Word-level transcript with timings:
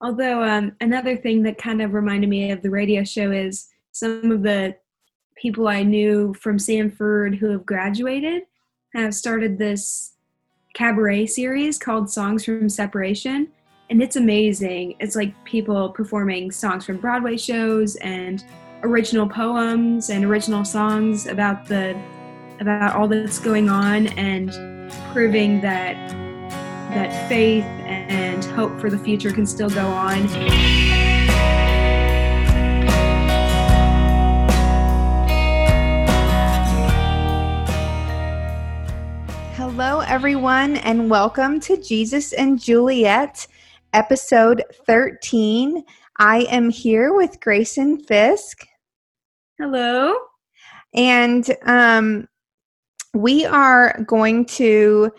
Although 0.00 0.42
um, 0.42 0.72
another 0.80 1.16
thing 1.16 1.42
that 1.42 1.58
kind 1.58 1.82
of 1.82 1.92
reminded 1.92 2.30
me 2.30 2.50
of 2.50 2.62
the 2.62 2.70
radio 2.70 3.04
show 3.04 3.30
is 3.32 3.68
some 3.92 4.32
of 4.32 4.42
the 4.42 4.76
people 5.36 5.68
I 5.68 5.82
knew 5.82 6.34
from 6.34 6.58
Samford 6.58 7.36
who 7.36 7.50
have 7.50 7.66
graduated 7.66 8.42
have 8.94 9.14
started 9.14 9.58
this 9.58 10.14
cabaret 10.74 11.26
series 11.26 11.78
called 11.78 12.10
Songs 12.10 12.44
from 12.44 12.68
Separation. 12.68 13.48
And 13.90 14.02
it's 14.02 14.16
amazing. 14.16 14.94
It's 15.00 15.16
like 15.16 15.34
people 15.44 15.90
performing 15.90 16.50
songs 16.50 16.84
from 16.84 16.98
Broadway 16.98 17.36
shows 17.36 17.96
and 17.96 18.44
original 18.82 19.28
poems 19.28 20.10
and 20.10 20.24
original 20.24 20.64
songs 20.64 21.26
about 21.26 21.66
the 21.66 22.00
about 22.60 22.94
all 22.94 23.08
that's 23.08 23.38
going 23.38 23.68
on 23.68 24.06
and 24.18 24.92
proving 25.12 25.60
that 25.62 25.96
that 26.90 27.28
faith 27.28 27.64
and 27.86 28.44
hope 28.44 28.80
for 28.80 28.90
the 28.90 28.98
future 28.98 29.30
can 29.30 29.46
still 29.46 29.70
go 29.70 29.86
on. 29.86 30.26
Hello, 39.54 40.00
everyone, 40.00 40.78
and 40.78 41.08
welcome 41.08 41.60
to 41.60 41.76
Jesus 41.76 42.32
and 42.32 42.60
Juliet, 42.60 43.46
episode 43.92 44.64
13. 44.86 45.84
I 46.18 46.40
am 46.50 46.70
here 46.70 47.14
with 47.14 47.38
Grayson 47.40 48.02
Fisk. 48.02 48.66
Hello. 49.58 50.16
And 50.92 51.48
um, 51.66 52.26
we 53.14 53.46
are 53.46 54.02
going 54.08 54.44
to 54.46 55.12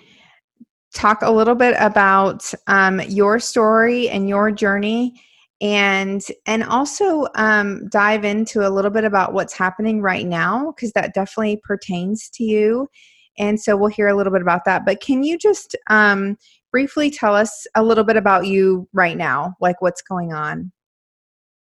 talk 0.94 1.22
a 1.22 1.32
little 1.32 1.56
bit 1.56 1.76
about 1.80 2.52
um, 2.68 3.02
your 3.02 3.40
story 3.40 4.10
and 4.10 4.28
your 4.28 4.52
journey 4.52 5.22
and 5.62 6.24
and 6.48 6.64
also 6.64 7.28
um, 7.36 7.88
dive 7.90 8.26
into 8.26 8.68
a 8.68 8.70
little 8.70 8.92
bit 8.92 9.04
about 9.04 9.34
what's 9.34 9.54
happening 9.54 10.02
right 10.02 10.26
now 10.26 10.72
because 10.72 10.92
that 10.94 11.14
definitely 11.14 11.62
pertains 11.64 12.30
to 12.30 12.44
you. 12.44 12.88
And 13.38 13.60
so 13.60 13.78
we'll 13.78 13.90
hear 13.90 14.08
a 14.08 14.16
little 14.16 14.34
bit 14.34 14.42
about 14.42 14.66
that. 14.66 14.86
But 14.86 15.02
can 15.02 15.24
you 15.24 15.38
just 15.38 15.76
um, 15.88 16.38
briefly 16.72 17.10
tell 17.10 17.36
us 17.36 17.66
a 17.76 17.84
little 17.84 18.04
bit 18.04 18.18
about 18.18 18.48
you 18.48 18.90
right 18.92 19.16
now 19.16 19.54
like 19.62 19.82
what's 19.82 20.02
going 20.02 20.34
on? 20.34 20.72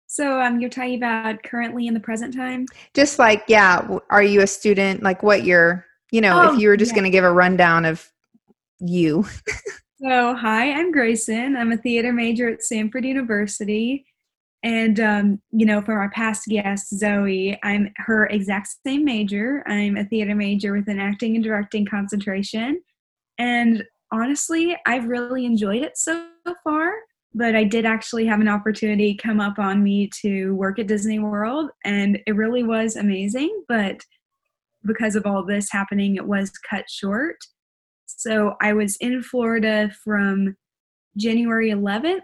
So 0.08 0.39
um, 0.42 0.59
you're 0.59 0.69
talking 0.69 0.95
about 0.95 1.42
currently 1.44 1.88
in 1.88 1.94
the 1.94 1.99
present 1.99 2.33
time? 2.33 2.66
Just 2.94 3.17
like 3.17 3.45
yeah 3.47 3.88
are 4.09 4.23
you 4.23 4.42
a 4.42 4.47
student? 4.47 5.03
Like 5.03 5.23
what 5.23 5.45
you're 5.45 5.86
you 6.11 6.19
know 6.19 6.42
oh, 6.44 6.53
if 6.53 6.59
you 6.59 6.67
were 6.67 6.77
just 6.77 6.92
yeah. 6.92 6.95
going 6.95 7.05
to 7.05 7.16
give 7.16 7.23
a 7.23 7.31
rundown 7.31 7.86
of 7.86 8.11
you 8.79 9.25
so 10.01 10.35
hi 10.35 10.71
i'm 10.71 10.91
grayson 10.91 11.55
i'm 11.55 11.71
a 11.71 11.77
theater 11.77 12.11
major 12.11 12.49
at 12.49 12.59
samford 12.59 13.05
university 13.05 14.05
and 14.63 14.99
um, 14.99 15.41
you 15.51 15.65
know 15.65 15.81
from 15.81 15.97
our 15.97 16.09
past 16.09 16.45
guest 16.47 16.89
zoe 16.97 17.57
i'm 17.63 17.91
her 17.97 18.25
exact 18.27 18.69
same 18.85 19.05
major 19.05 19.63
i'm 19.67 19.97
a 19.97 20.05
theater 20.05 20.35
major 20.35 20.73
with 20.73 20.87
an 20.87 20.99
acting 20.99 21.35
and 21.35 21.43
directing 21.43 21.85
concentration 21.85 22.81
and 23.37 23.83
honestly 24.11 24.77
i've 24.85 25.05
really 25.05 25.45
enjoyed 25.45 25.83
it 25.83 25.97
so 25.97 26.27
far 26.63 26.93
but 27.35 27.53
I 27.53 27.65
did 27.65 27.85
actually 27.85 28.25
have 28.27 28.39
an 28.39 28.47
opportunity 28.47 29.13
come 29.13 29.41
up 29.41 29.59
on 29.59 29.83
me 29.83 30.09
to 30.21 30.55
work 30.55 30.79
at 30.79 30.87
Disney 30.87 31.19
World, 31.19 31.69
and 31.83 32.17
it 32.25 32.31
really 32.31 32.63
was 32.63 32.95
amazing. 32.95 33.63
But 33.67 33.99
because 34.85 35.17
of 35.17 35.25
all 35.25 35.45
this 35.45 35.69
happening, 35.69 36.15
it 36.15 36.25
was 36.25 36.49
cut 36.69 36.89
short. 36.89 37.35
So 38.16 38.55
I 38.61 38.73
was 38.73 38.95
in 38.97 39.21
Florida 39.21 39.91
from 40.03 40.55
January 41.17 41.69
11th 41.69 42.21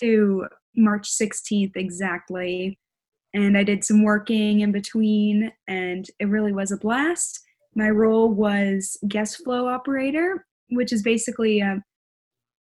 to 0.00 0.46
March 0.76 1.08
16th 1.08 1.72
exactly. 1.76 2.78
And 3.34 3.56
I 3.56 3.62
did 3.62 3.84
some 3.84 4.02
working 4.02 4.60
in 4.60 4.72
between, 4.72 5.52
and 5.66 6.06
it 6.18 6.26
really 6.26 6.52
was 6.52 6.72
a 6.72 6.78
blast. 6.78 7.40
My 7.74 7.90
role 7.90 8.30
was 8.32 8.96
guest 9.06 9.42
flow 9.44 9.68
operator, 9.68 10.46
which 10.70 10.92
is 10.92 11.02
basically 11.02 11.60
a 11.60 11.82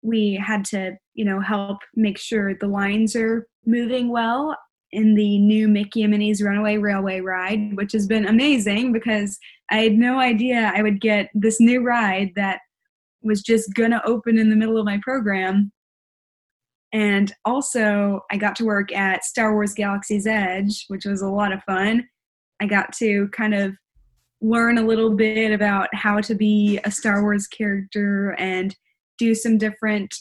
we 0.03 0.35
had 0.35 0.67
to, 0.67 0.97
you 1.15 1.25
know, 1.25 1.41
help 1.41 1.79
make 1.95 2.19
sure 2.19 2.55
the 2.55 2.67
lines 2.67 3.17
are 3.17 3.47
moving 3.65 4.11
well 4.11 4.55
in 4.95 5.15
the 5.15 5.39
new 5.39 5.69
Mickey 5.69 6.03
and 6.03 6.11
Minnie's 6.11 6.43
Runaway 6.43 6.79
Railway 6.79 7.21
ride, 7.21 7.77
which 7.77 7.93
has 7.93 8.07
been 8.07 8.27
amazing 8.27 8.93
because 8.93 9.39
I 9.71 9.79
had 9.79 9.99
no 9.99 10.19
idea 10.19 10.73
I 10.75 10.83
would 10.83 11.01
get 11.01 11.31
this 11.35 11.61
new 11.61 11.83
ride 11.83 12.33
that 12.37 12.61
was 13.23 13.43
just 13.43 13.75
gonna 13.75 14.03
open 14.05 14.39
in 14.39 14.51
the 14.51 14.57
middle 14.57 14.79
of 14.79 14.85
my 14.85 15.01
program. 15.03 15.73
And 16.93 17.33
also, 17.45 18.21
I 18.31 18.37
got 18.37 18.55
to 18.57 18.65
work 18.65 18.93
at 18.93 19.25
Star 19.25 19.53
Wars 19.53 19.75
Galaxy's 19.75 20.29
Edge, 20.29 20.85
which 20.87 21.05
was 21.05 21.23
a 21.23 21.29
lot 21.29 21.53
of 21.53 21.63
fun. 21.65 22.09
I 22.61 22.67
got 22.67 22.93
to 22.95 23.29
kind 23.29 23.53
of 23.53 23.75
learn 24.41 24.79
a 24.79 24.87
little 24.87 25.11
bit 25.11 25.51
about 25.53 25.93
how 25.93 26.21
to 26.21 26.35
be 26.35 26.79
a 26.85 26.91
Star 26.91 27.23
Wars 27.23 27.47
character 27.49 28.37
and 28.39 28.77
do 29.19 29.35
some 29.35 29.59
different 29.59 30.15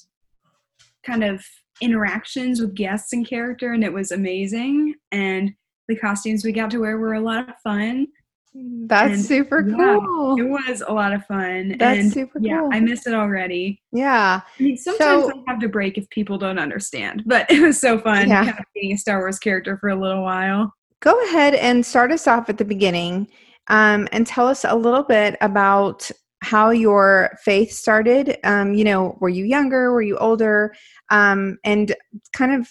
kind 1.05 1.23
of 1.23 1.45
interactions 1.81 2.61
with 2.61 2.75
guests 2.75 3.13
and 3.13 3.27
character 3.27 3.73
and 3.73 3.83
it 3.83 3.93
was 3.93 4.11
amazing. 4.11 4.95
And 5.11 5.53
the 5.87 5.95
costumes 5.95 6.45
we 6.45 6.51
got 6.51 6.71
to 6.71 6.79
wear 6.79 6.97
were 6.97 7.13
a 7.13 7.21
lot 7.21 7.49
of 7.49 7.55
fun. 7.63 8.07
That's 8.55 9.13
and, 9.13 9.25
super 9.25 9.63
cool. 9.63 10.37
yeah, 10.37 10.43
it 10.43 10.47
was 10.47 10.83
a 10.87 10.93
lot 10.93 11.11
of 11.11 11.25
fun. 11.25 11.75
That's 11.79 11.99
and, 11.99 12.13
super 12.13 12.39
cool. 12.39 12.47
Yeah 12.47 12.69
i 12.71 12.79
miss 12.79 13.07
it 13.07 13.13
already. 13.13 13.81
Yeah. 13.91 14.41
I 14.59 14.63
mean, 14.63 14.77
sometimes 14.77 15.25
so, 15.25 15.31
i 15.31 15.51
have 15.51 15.59
to 15.61 15.69
break 15.69 15.97
if 15.97 16.07
people 16.09 16.37
don't 16.37 16.59
understand 16.59 17.23
but 17.25 17.45
it 17.49 17.61
was 17.61 17.79
so 17.79 17.99
fun 17.99 18.29
yeah. 18.29 18.45
kind 18.45 18.59
of 18.59 18.65
being 18.75 18.93
a 18.93 18.97
star 18.97 19.19
wars 19.19 19.39
character 19.39 19.77
for 19.77 19.89
a 19.89 19.95
little 19.95 20.23
while. 20.23 20.73
Go 20.99 21.21
ahead 21.25 21.55
and 21.55 21.85
start 21.85 22.11
us 22.11 22.27
off 22.27 22.49
at 22.49 22.57
the 22.57 22.65
beginning 22.65 23.27
um, 23.67 24.07
and 24.11 24.25
tell 24.27 24.47
us 24.47 24.65
a 24.65 24.75
little 24.75 25.03
bit 25.03 25.35
about 25.41 26.09
how 26.43 26.69
your 26.69 27.37
faith 27.41 27.71
started. 27.71 28.37
Um, 28.43 28.73
you 28.73 28.83
know, 28.83 29.17
were 29.19 29.29
you 29.29 29.45
younger? 29.45 29.91
Were 29.91 30.01
you 30.01 30.17
older? 30.17 30.75
Um, 31.09 31.57
and 31.63 31.95
kind 32.35 32.53
of 32.53 32.67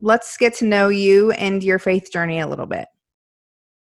let's 0.00 0.36
get 0.36 0.54
to 0.54 0.64
know 0.66 0.88
you 0.88 1.30
and 1.32 1.64
your 1.64 1.78
faith 1.78 2.12
journey 2.12 2.38
a 2.38 2.46
little 2.46 2.66
bit. 2.66 2.86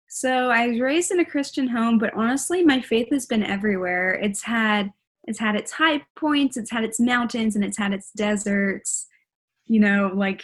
So 0.07 0.49
I 0.49 0.67
was 0.67 0.79
raised 0.79 1.11
in 1.11 1.19
a 1.19 1.25
Christian 1.25 1.67
home, 1.67 1.97
but 1.97 2.13
honestly, 2.13 2.63
my 2.63 2.79
faith 2.79 3.09
has 3.11 3.25
been 3.25 3.43
everywhere. 3.43 4.13
It's 4.13 4.43
had 4.43 4.93
it's 5.27 5.39
had 5.39 5.55
its 5.55 5.71
high 5.71 6.05
points, 6.15 6.55
it's 6.55 6.69
had 6.69 6.83
its 6.83 6.99
mountains, 6.99 7.55
and 7.55 7.65
it's 7.65 7.77
had 7.77 7.93
its 7.93 8.11
deserts. 8.11 9.07
You 9.65 9.79
know, 9.79 10.11
like 10.13 10.43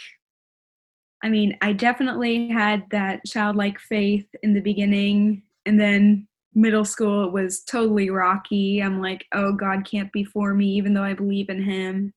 I 1.22 1.28
mean, 1.28 1.56
I 1.62 1.72
definitely 1.72 2.48
had 2.48 2.84
that 2.90 3.24
childlike 3.24 3.78
faith 3.78 4.26
in 4.42 4.54
the 4.54 4.60
beginning, 4.60 5.42
and 5.64 5.80
then 5.80 6.26
middle 6.54 6.84
school 6.84 7.24
it 7.24 7.32
was 7.32 7.62
totally 7.62 8.10
rocky. 8.10 8.82
I'm 8.82 9.00
like 9.00 9.26
oh 9.32 9.52
god 9.52 9.86
can't 9.88 10.12
be 10.12 10.24
for 10.24 10.54
me 10.54 10.66
even 10.72 10.94
though 10.94 11.02
i 11.02 11.14
believe 11.14 11.48
in 11.48 11.62
him. 11.62 12.12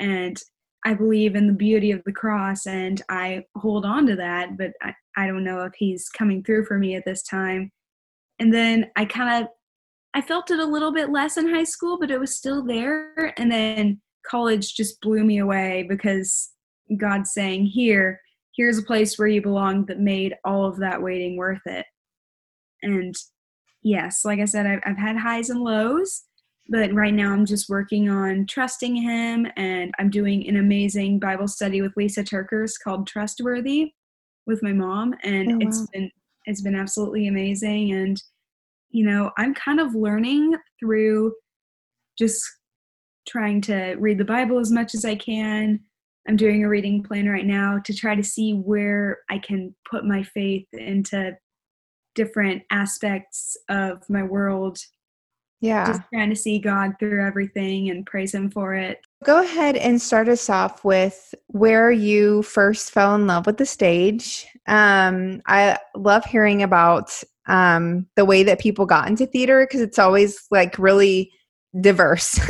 And 0.00 0.40
i 0.84 0.94
believe 0.94 1.34
in 1.34 1.46
the 1.46 1.52
beauty 1.52 1.90
of 1.90 2.02
the 2.04 2.12
cross 2.12 2.66
and 2.66 3.02
i 3.08 3.44
hold 3.56 3.84
on 3.84 4.06
to 4.06 4.14
that 4.14 4.56
but 4.56 4.70
i, 4.80 4.94
I 5.16 5.26
don't 5.26 5.42
know 5.42 5.62
if 5.62 5.72
he's 5.76 6.08
coming 6.08 6.44
through 6.44 6.66
for 6.66 6.78
me 6.78 6.94
at 6.94 7.04
this 7.04 7.22
time. 7.22 7.70
And 8.38 8.52
then 8.52 8.90
i 8.96 9.04
kind 9.04 9.44
of 9.44 9.50
i 10.14 10.20
felt 10.20 10.50
it 10.50 10.60
a 10.60 10.64
little 10.64 10.92
bit 10.92 11.10
less 11.10 11.36
in 11.36 11.48
high 11.48 11.64
school 11.64 11.98
but 11.98 12.10
it 12.10 12.20
was 12.20 12.36
still 12.36 12.64
there. 12.64 13.32
And 13.38 13.50
then 13.50 14.00
college 14.26 14.74
just 14.74 15.00
blew 15.00 15.24
me 15.24 15.38
away 15.38 15.86
because 15.88 16.50
god's 16.96 17.32
saying 17.32 17.66
here 17.66 18.20
here's 18.58 18.76
a 18.76 18.82
place 18.82 19.16
where 19.16 19.28
you 19.28 19.40
belong 19.40 19.86
that 19.86 20.00
made 20.00 20.34
all 20.44 20.66
of 20.66 20.78
that 20.78 21.00
waiting 21.00 21.36
worth 21.36 21.64
it. 21.64 21.86
And 22.82 23.14
yes, 23.82 24.24
like 24.24 24.40
I 24.40 24.44
said, 24.44 24.66
I've, 24.66 24.80
I've 24.84 24.98
had 24.98 25.16
highs 25.16 25.50
and 25.50 25.60
lows, 25.60 26.24
but 26.68 26.92
right 26.92 27.14
now 27.14 27.32
I'm 27.32 27.46
just 27.46 27.68
working 27.68 28.08
on 28.08 28.46
trusting 28.46 28.94
Him, 28.94 29.46
and 29.56 29.92
I'm 29.98 30.10
doing 30.10 30.46
an 30.48 30.56
amazing 30.56 31.18
Bible 31.18 31.48
study 31.48 31.82
with 31.82 31.94
Lysa 31.98 32.24
TerKeurst 32.24 32.74
called 32.82 33.06
Trustworthy 33.06 33.92
with 34.46 34.62
my 34.62 34.72
mom, 34.72 35.14
and 35.22 35.52
oh, 35.52 35.54
wow. 35.54 35.60
it's 35.62 35.86
been 35.92 36.10
it's 36.46 36.62
been 36.62 36.74
absolutely 36.74 37.28
amazing. 37.28 37.92
And 37.92 38.22
you 38.90 39.04
know, 39.04 39.30
I'm 39.36 39.54
kind 39.54 39.80
of 39.80 39.94
learning 39.94 40.56
through 40.80 41.34
just 42.18 42.42
trying 43.28 43.60
to 43.60 43.94
read 43.98 44.18
the 44.18 44.24
Bible 44.24 44.58
as 44.58 44.72
much 44.72 44.94
as 44.94 45.04
I 45.04 45.14
can. 45.14 45.80
I'm 46.26 46.36
doing 46.36 46.64
a 46.64 46.68
reading 46.68 47.02
plan 47.02 47.28
right 47.28 47.46
now 47.46 47.78
to 47.84 47.94
try 47.94 48.14
to 48.14 48.22
see 48.22 48.52
where 48.52 49.18
I 49.30 49.38
can 49.38 49.74
put 49.90 50.04
my 50.04 50.22
faith 50.22 50.66
into 50.72 51.36
different 52.18 52.64
aspects 52.72 53.56
of 53.68 54.02
my 54.10 54.24
world. 54.24 54.76
Yeah. 55.60 55.86
Just 55.86 56.02
trying 56.12 56.30
to 56.30 56.36
see 56.36 56.58
God 56.58 56.94
through 56.98 57.24
everything 57.24 57.90
and 57.90 58.04
praise 58.04 58.34
Him 58.34 58.50
for 58.50 58.74
it. 58.74 59.00
Go 59.24 59.40
ahead 59.40 59.76
and 59.76 60.02
start 60.02 60.28
us 60.28 60.50
off 60.50 60.84
with 60.84 61.32
where 61.46 61.92
you 61.92 62.42
first 62.42 62.90
fell 62.90 63.14
in 63.14 63.28
love 63.28 63.46
with 63.46 63.56
the 63.56 63.66
stage. 63.66 64.46
Um, 64.66 65.42
I 65.46 65.78
love 65.96 66.24
hearing 66.24 66.64
about 66.64 67.22
um, 67.46 68.06
the 68.16 68.24
way 68.24 68.42
that 68.42 68.60
people 68.60 68.84
got 68.84 69.08
into 69.08 69.24
theater 69.24 69.64
because 69.64 69.80
it's 69.80 69.98
always 69.98 70.44
like 70.50 70.76
really 70.76 71.32
diverse. 71.80 72.40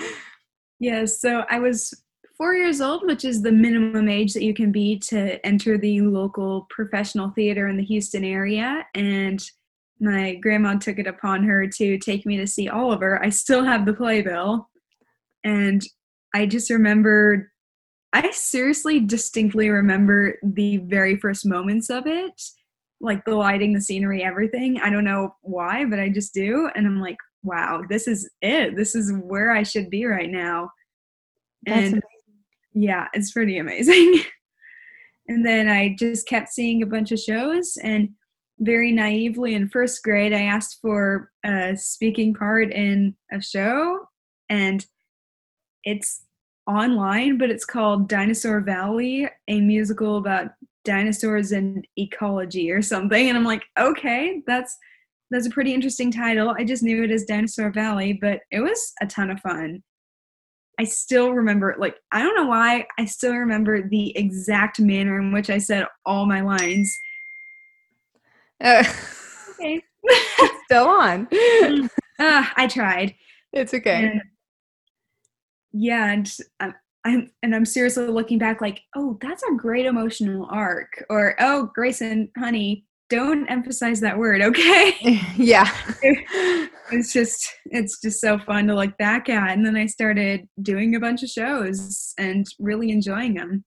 yes. 0.80 1.20
So 1.20 1.44
I 1.50 1.58
was 1.58 1.94
four 2.38 2.54
years 2.54 2.80
old, 2.80 3.04
which 3.04 3.24
is 3.24 3.42
the 3.42 3.52
minimum 3.52 4.08
age 4.08 4.32
that 4.32 4.44
you 4.44 4.54
can 4.54 4.72
be 4.72 4.98
to 5.00 5.44
enter 5.44 5.76
the 5.76 6.00
local 6.00 6.66
professional 6.70 7.30
theater 7.30 7.68
in 7.68 7.76
the 7.76 7.84
Houston 7.84 8.24
area. 8.24 8.86
And 8.94 9.42
my 10.00 10.36
grandma 10.36 10.78
took 10.78 10.98
it 10.98 11.08
upon 11.08 11.42
her 11.42 11.66
to 11.66 11.98
take 11.98 12.24
me 12.24 12.36
to 12.36 12.46
see 12.46 12.68
Oliver. 12.68 13.22
I 13.22 13.30
still 13.30 13.64
have 13.64 13.84
the 13.84 13.92
playbill. 13.92 14.70
And 15.42 15.82
I 16.34 16.46
just 16.46 16.70
remember, 16.70 17.50
I 18.12 18.30
seriously 18.30 19.00
distinctly 19.00 19.68
remember 19.68 20.38
the 20.42 20.78
very 20.78 21.16
first 21.16 21.44
moments 21.44 21.90
of 21.90 22.06
it, 22.06 22.40
like 23.00 23.24
the 23.24 23.34
lighting, 23.34 23.72
the 23.72 23.80
scenery, 23.80 24.22
everything. 24.22 24.80
I 24.80 24.90
don't 24.90 25.04
know 25.04 25.34
why, 25.42 25.84
but 25.84 25.98
I 25.98 26.08
just 26.08 26.32
do. 26.32 26.70
And 26.76 26.86
I'm 26.86 27.00
like, 27.00 27.16
wow, 27.42 27.82
this 27.88 28.06
is 28.06 28.30
it. 28.40 28.76
This 28.76 28.94
is 28.94 29.12
where 29.12 29.50
I 29.50 29.64
should 29.64 29.90
be 29.90 30.04
right 30.04 30.30
now. 30.30 30.70
That's 31.66 31.78
and 31.78 31.86
amazing. 31.94 32.02
Yeah, 32.72 33.06
it's 33.12 33.32
pretty 33.32 33.58
amazing. 33.58 34.22
and 35.28 35.44
then 35.44 35.68
I 35.68 35.96
just 35.98 36.26
kept 36.26 36.48
seeing 36.48 36.82
a 36.82 36.86
bunch 36.86 37.12
of 37.12 37.18
shows 37.18 37.76
and 37.82 38.10
very 38.60 38.90
naively 38.90 39.54
in 39.54 39.68
first 39.68 40.02
grade 40.02 40.32
I 40.32 40.42
asked 40.42 40.78
for 40.82 41.30
a 41.44 41.76
speaking 41.76 42.34
part 42.34 42.72
in 42.72 43.14
a 43.32 43.40
show 43.40 44.00
and 44.48 44.84
it's 45.84 46.24
online 46.66 47.38
but 47.38 47.50
it's 47.50 47.64
called 47.64 48.08
Dinosaur 48.08 48.60
Valley, 48.60 49.28
a 49.46 49.60
musical 49.60 50.16
about 50.16 50.48
dinosaurs 50.84 51.52
and 51.52 51.86
ecology 51.96 52.70
or 52.70 52.82
something 52.82 53.28
and 53.28 53.38
I'm 53.38 53.44
like, 53.44 53.62
"Okay, 53.78 54.42
that's 54.46 54.76
that's 55.30 55.46
a 55.46 55.50
pretty 55.50 55.74
interesting 55.74 56.10
title. 56.10 56.54
I 56.58 56.64
just 56.64 56.82
knew 56.82 57.04
it 57.04 57.10
as 57.10 57.24
Dinosaur 57.24 57.70
Valley, 57.70 58.14
but 58.14 58.40
it 58.50 58.60
was 58.60 58.92
a 59.02 59.06
ton 59.06 59.30
of 59.30 59.40
fun. 59.40 59.82
I 60.78 60.84
still 60.84 61.32
remember, 61.32 61.74
like, 61.78 61.96
I 62.12 62.22
don't 62.22 62.36
know 62.36 62.46
why, 62.46 62.86
I 62.98 63.04
still 63.04 63.34
remember 63.34 63.88
the 63.88 64.16
exact 64.16 64.78
manner 64.78 65.18
in 65.18 65.32
which 65.32 65.50
I 65.50 65.58
said 65.58 65.86
all 66.06 66.26
my 66.26 66.40
lines. 66.40 66.96
Uh, 68.60 68.84
Okay. 69.58 69.82
still 70.64 70.86
on. 70.86 71.28
Ah, 72.20 72.52
I 72.56 72.66
tried. 72.66 73.14
It's 73.52 73.74
okay. 73.74 74.04
And 74.04 74.22
yeah, 75.72 76.12
and 76.12 76.36
I'm, 76.60 76.74
I'm 77.04 77.30
and 77.42 77.54
I'm 77.54 77.64
seriously 77.64 78.06
looking 78.06 78.38
back, 78.38 78.60
like, 78.60 78.82
oh, 78.96 79.18
that's 79.20 79.42
a 79.42 79.54
great 79.56 79.86
emotional 79.86 80.46
arc, 80.50 81.04
or 81.10 81.36
oh, 81.40 81.70
Grayson, 81.74 82.30
honey, 82.36 82.84
don't 83.08 83.46
emphasize 83.48 84.00
that 84.00 84.18
word, 84.18 84.42
okay? 84.42 84.96
yeah. 85.36 85.70
it's 86.90 87.12
just 87.12 87.52
it's 87.66 88.00
just 88.00 88.20
so 88.20 88.38
fun 88.38 88.66
to 88.66 88.74
look 88.74 88.96
back 88.98 89.28
at 89.28 89.50
and 89.50 89.64
then 89.64 89.76
i 89.76 89.86
started 89.86 90.48
doing 90.62 90.94
a 90.94 91.00
bunch 91.00 91.22
of 91.22 91.28
shows 91.28 92.14
and 92.18 92.46
really 92.58 92.90
enjoying 92.90 93.34
them 93.34 93.64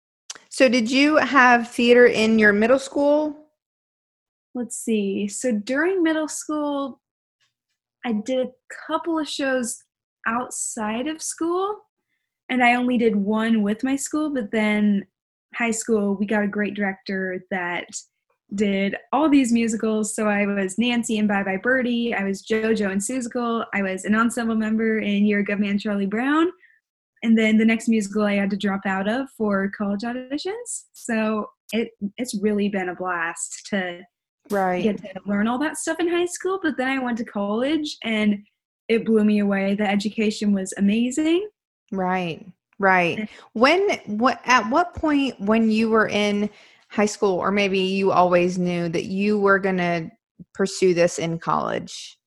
so, 0.51 0.67
did 0.67 0.89
you 0.89 1.17
have 1.17 1.69
theater 1.69 2.05
in 2.05 2.39
your 2.39 2.53
middle 2.53 2.79
school? 2.79 3.35
let's 4.55 4.77
see 4.77 5.27
so 5.27 5.51
during 5.51 6.01
middle 6.01 6.27
school 6.27 6.99
i 8.03 8.11
did 8.11 8.47
a 8.47 8.51
couple 8.87 9.19
of 9.19 9.27
shows 9.27 9.83
outside 10.27 11.07
of 11.07 11.21
school 11.21 11.75
and 12.49 12.63
i 12.63 12.73
only 12.73 12.97
did 12.97 13.15
one 13.15 13.61
with 13.61 13.83
my 13.83 13.95
school 13.95 14.33
but 14.33 14.49
then 14.51 15.05
high 15.53 15.71
school 15.71 16.15
we 16.15 16.25
got 16.25 16.43
a 16.43 16.47
great 16.47 16.73
director 16.73 17.43
that 17.51 17.85
did 18.55 18.95
all 19.11 19.29
these 19.29 19.51
musicals. 19.51 20.15
So 20.15 20.27
i 20.27 20.45
was 20.45 20.77
nancy 20.77 21.17
in 21.17 21.27
bye 21.27 21.43
bye 21.43 21.57
birdie. 21.57 22.13
I 22.13 22.23
was 22.23 22.41
jojo 22.43 22.91
in 22.91 22.99
seussical 22.99 23.65
i 23.73 23.81
was 23.81 24.05
an 24.05 24.15
ensemble 24.15 24.55
member 24.55 24.99
in 24.99 25.25
year 25.25 25.45
of 25.47 25.59
man 25.59 25.77
charlie 25.77 26.05
brown. 26.05 26.49
And 27.21 27.37
then 27.37 27.57
the 27.57 27.65
next 27.65 27.87
musical 27.87 28.23
i 28.23 28.33
had 28.35 28.49
to 28.49 28.57
drop 28.57 28.81
out 28.85 29.07
of 29.07 29.29
for 29.37 29.69
college 29.77 30.01
auditions. 30.01 30.85
So 30.93 31.49
it 31.73 31.91
it's 32.17 32.39
really 32.41 32.69
been 32.69 32.89
a 32.89 32.95
blast 32.95 33.67
to 33.67 34.01
Right. 34.49 34.81
get 34.81 34.97
to 34.97 35.13
learn 35.27 35.47
all 35.47 35.59
that 35.59 35.77
stuff 35.77 35.99
in 35.99 36.09
high 36.09 36.25
school. 36.25 36.59
But 36.63 36.75
then 36.77 36.87
i 36.87 36.97
went 36.97 37.17
to 37.19 37.25
college 37.25 37.97
and 38.03 38.39
it 38.87 39.05
blew 39.05 39.23
me 39.23 39.39
away. 39.39 39.75
The 39.75 39.87
education 39.87 40.53
was 40.53 40.73
amazing. 40.77 41.47
Right. 41.91 42.45
Right. 42.79 43.29
When 43.53 43.89
what 44.05 44.39
at 44.45 44.67
what 44.69 44.95
point 44.95 45.39
when 45.39 45.69
you 45.69 45.89
were 45.89 46.07
in 46.07 46.49
high 46.89 47.05
school 47.05 47.37
or 47.37 47.51
maybe 47.51 47.79
you 47.79 48.11
always 48.11 48.57
knew 48.57 48.89
that 48.89 49.05
you 49.05 49.39
were 49.39 49.59
going 49.59 49.77
to 49.77 50.09
pursue 50.53 50.93
this 50.93 51.19
in 51.19 51.39
college? 51.39 52.17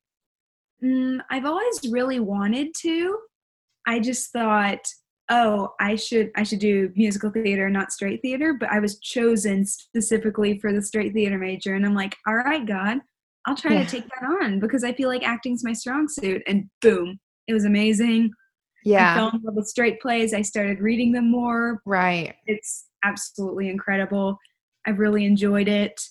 Mm, 0.83 1.19
I've 1.29 1.45
always 1.45 1.79
really 1.89 2.19
wanted 2.19 2.73
to. 2.81 3.17
I 3.85 3.99
just 3.99 4.31
thought, 4.31 4.79
oh, 5.29 5.69
I 5.79 5.95
should 5.95 6.31
I 6.35 6.43
should 6.43 6.59
do 6.59 6.91
musical 6.95 7.29
theater, 7.29 7.69
not 7.69 7.91
straight 7.91 8.21
theater. 8.21 8.55
But 8.57 8.69
I 8.69 8.79
was 8.79 8.99
chosen 8.99 9.65
specifically 9.65 10.59
for 10.59 10.73
the 10.73 10.81
straight 10.81 11.13
theater 11.13 11.37
major, 11.37 11.75
and 11.75 11.85
I'm 11.85 11.95
like, 11.95 12.15
all 12.27 12.35
right, 12.35 12.65
God, 12.65 12.99
I'll 13.45 13.55
try 13.55 13.73
Yeah. 13.73 13.83
to 13.83 13.89
take 13.89 14.05
that 14.05 14.27
on 14.41 14.59
because 14.59 14.83
I 14.83 14.93
feel 14.93 15.09
like 15.09 15.23
acting's 15.23 15.63
my 15.63 15.73
strong 15.73 16.07
suit. 16.07 16.41
And 16.47 16.69
boom, 16.81 17.19
it 17.47 17.53
was 17.53 17.65
amazing. 17.65 18.31
I 18.85 18.89
Yeah. 18.89 19.13
fell 19.15 19.29
in 19.29 19.41
love 19.43 19.55
with 19.55 19.67
straight 19.67 20.01
plays. 20.01 20.33
I 20.33 20.41
started 20.41 20.79
reading 20.79 21.11
them 21.13 21.31
more. 21.31 21.81
Right. 21.85 22.35
It's 22.45 22.87
absolutely 23.05 23.69
incredible. 23.69 24.37
I've 24.85 24.99
really 24.99 25.25
enjoyed 25.25 25.67
it. 25.67 26.01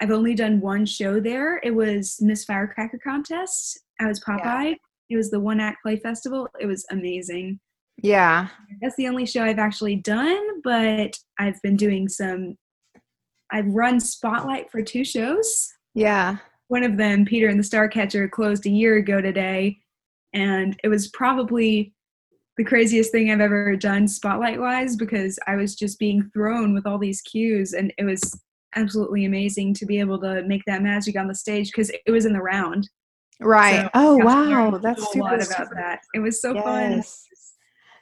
I've 0.00 0.10
only 0.10 0.34
done 0.34 0.60
one 0.60 0.84
show 0.84 1.20
there. 1.20 1.58
It 1.62 1.74
was 1.74 2.18
Miss 2.20 2.44
Firecracker 2.44 2.98
Contest. 3.02 3.80
I 4.00 4.06
was 4.06 4.20
Popeye. 4.20 4.76
It 5.08 5.16
was 5.16 5.30
the 5.30 5.40
one 5.40 5.60
act 5.60 5.78
play 5.82 5.96
festival. 5.96 6.48
It 6.60 6.66
was 6.66 6.84
amazing. 6.90 7.60
Yeah. 8.02 8.48
That's 8.82 8.96
the 8.96 9.08
only 9.08 9.24
show 9.24 9.42
I've 9.42 9.58
actually 9.58 9.96
done, 9.96 10.60
but 10.62 11.18
I've 11.38 11.60
been 11.62 11.76
doing 11.76 12.08
some. 12.08 12.56
I've 13.50 13.68
run 13.68 14.00
Spotlight 14.00 14.70
for 14.70 14.82
two 14.82 15.04
shows. 15.04 15.68
Yeah. 15.94 16.38
One 16.68 16.82
of 16.82 16.96
them, 16.96 17.24
Peter 17.24 17.48
and 17.48 17.58
the 17.58 17.66
Starcatcher, 17.66 18.30
closed 18.30 18.66
a 18.66 18.70
year 18.70 18.96
ago 18.96 19.20
today, 19.20 19.78
and 20.34 20.78
it 20.82 20.88
was 20.88 21.08
probably 21.08 21.94
the 22.56 22.64
craziest 22.64 23.12
thing 23.12 23.30
I've 23.30 23.40
ever 23.40 23.76
done 23.76 24.08
spotlight 24.08 24.60
wise 24.60 24.96
because 24.96 25.38
I 25.46 25.56
was 25.56 25.74
just 25.74 25.98
being 25.98 26.30
thrown 26.32 26.74
with 26.74 26.86
all 26.86 26.98
these 26.98 27.20
cues, 27.22 27.72
and 27.72 27.92
it 27.98 28.04
was 28.04 28.38
absolutely 28.74 29.24
amazing 29.24 29.74
to 29.74 29.86
be 29.86 30.00
able 30.00 30.20
to 30.20 30.42
make 30.44 30.62
that 30.66 30.82
magic 30.82 31.16
on 31.16 31.28
the 31.28 31.34
stage 31.34 31.70
because 31.70 31.90
it 31.90 32.10
was 32.10 32.26
in 32.26 32.32
the 32.32 32.42
round. 32.42 32.88
Right. 33.40 33.82
So 33.82 33.90
oh 33.94 34.16
wow, 34.16 34.78
that's 34.78 35.02
a 35.02 35.06
super, 35.06 35.24
lot 35.24 35.34
about 35.34 35.48
super- 35.48 35.74
that. 35.74 36.00
It 36.14 36.20
was 36.20 36.40
so 36.40 36.54
fun. 36.62 37.02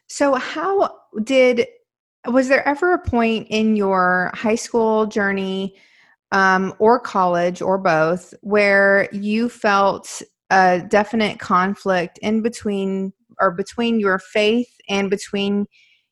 So 0.08 0.34
how 0.34 0.96
did 1.24 1.66
was 2.26 2.48
there 2.48 2.66
ever 2.66 2.94
a 2.94 2.98
point 2.98 3.48
in 3.50 3.76
your 3.76 4.30
high 4.34 4.54
school 4.54 5.06
journey 5.06 5.76
um, 6.32 6.74
or 6.79 6.98
college 6.98 7.60
or 7.60 7.79
both 7.79 8.32
where 8.40 9.08
you 9.12 9.48
felt 9.48 10.22
a 10.50 10.82
definite 10.88 11.38
conflict 11.38 12.19
in 12.19 12.40
between 12.40 13.12
or 13.41 13.50
between 13.50 14.00
your 14.00 14.19
faith 14.19 14.72
and 14.88 15.10
between 15.10 15.67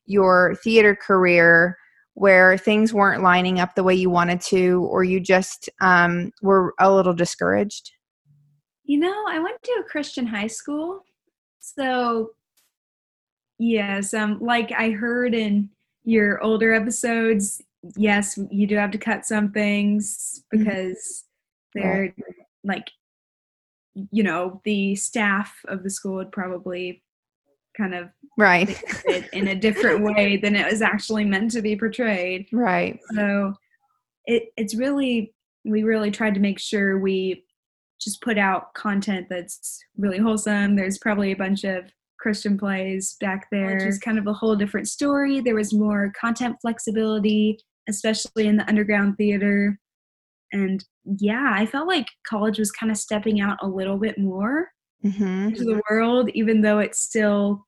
your 0.05 0.55
theater 0.63 0.95
career 0.95 1.77
where 2.15 2.57
things 2.57 2.93
weren't 2.93 3.23
lining 3.23 3.59
up 3.59 3.73
the 3.73 3.83
way 3.83 3.95
you 3.95 4.09
wanted 4.09 4.39
to 4.39 4.87
or 4.91 5.03
you 5.03 5.19
just 5.19 5.69
um, 5.81 6.31
were 6.41 6.73
a 6.79 6.93
little 6.93 7.13
discouraged 7.13 7.91
You 8.85 8.99
know, 8.99 9.25
I 9.27 9.39
went 9.39 9.61
to 9.63 9.71
a 9.79 9.89
Christian 9.89 10.27
high 10.27 10.47
school. 10.47 11.05
So, 11.59 12.31
yes, 13.57 14.13
um, 14.13 14.39
like 14.41 14.71
I 14.73 14.91
heard 14.91 15.33
in 15.33 15.69
your 16.03 16.43
older 16.43 16.73
episodes, 16.73 17.61
yes, 17.95 18.37
you 18.51 18.67
do 18.67 18.75
have 18.75 18.91
to 18.91 18.97
cut 18.97 19.25
some 19.25 19.51
things 19.51 20.43
Mhm. 20.53 20.59
because 20.59 21.23
they're 21.73 22.13
like, 22.63 22.91
you 24.11 24.23
know, 24.23 24.61
the 24.65 24.95
staff 24.95 25.61
of 25.67 25.83
the 25.83 25.89
school 25.89 26.15
would 26.15 26.31
probably 26.31 27.01
kind 27.77 27.93
of 27.93 28.09
right 28.37 28.81
it 29.05 29.29
in 29.33 29.47
a 29.49 29.55
different 29.55 30.03
way 30.15 30.37
than 30.37 30.55
it 30.55 30.69
was 30.69 30.81
actually 30.81 31.25
meant 31.25 31.51
to 31.51 31.61
be 31.61 31.75
portrayed. 31.75 32.47
right 32.51 32.99
So 33.15 33.53
it 34.25 34.43
it's 34.57 34.75
really 34.75 35.33
we 35.65 35.83
really 35.83 36.11
tried 36.11 36.33
to 36.33 36.39
make 36.39 36.59
sure 36.59 36.99
we 36.99 37.43
just 38.01 38.21
put 38.21 38.37
out 38.37 38.73
content 38.73 39.27
that's 39.29 39.79
really 39.97 40.17
wholesome. 40.17 40.75
There's 40.75 40.97
probably 40.97 41.31
a 41.31 41.37
bunch 41.37 41.63
of 41.63 41.85
Christian 42.19 42.57
plays 42.57 43.15
back 43.19 43.47
there, 43.51 43.75
which 43.75 43.83
is 43.83 43.99
kind 43.99 44.17
of 44.17 44.27
a 44.27 44.33
whole 44.33 44.55
different 44.55 44.87
story. 44.87 45.39
There 45.39 45.55
was 45.55 45.73
more 45.73 46.11
content 46.19 46.57
flexibility, 46.61 47.59
especially 47.87 48.47
in 48.47 48.57
the 48.57 48.67
underground 48.67 49.17
theater. 49.17 49.79
And 50.51 50.83
yeah, 51.19 51.51
I 51.53 51.65
felt 51.65 51.87
like 51.87 52.07
college 52.27 52.59
was 52.59 52.71
kind 52.71 52.91
of 52.91 52.97
stepping 52.97 53.41
out 53.41 53.57
a 53.61 53.67
little 53.67 53.97
bit 53.97 54.17
more 54.17 54.69
hmm 55.03 55.47
into 55.47 55.63
the 55.65 55.81
world, 55.89 56.29
even 56.33 56.61
though 56.61 56.79
it's 56.79 56.99
still 57.01 57.65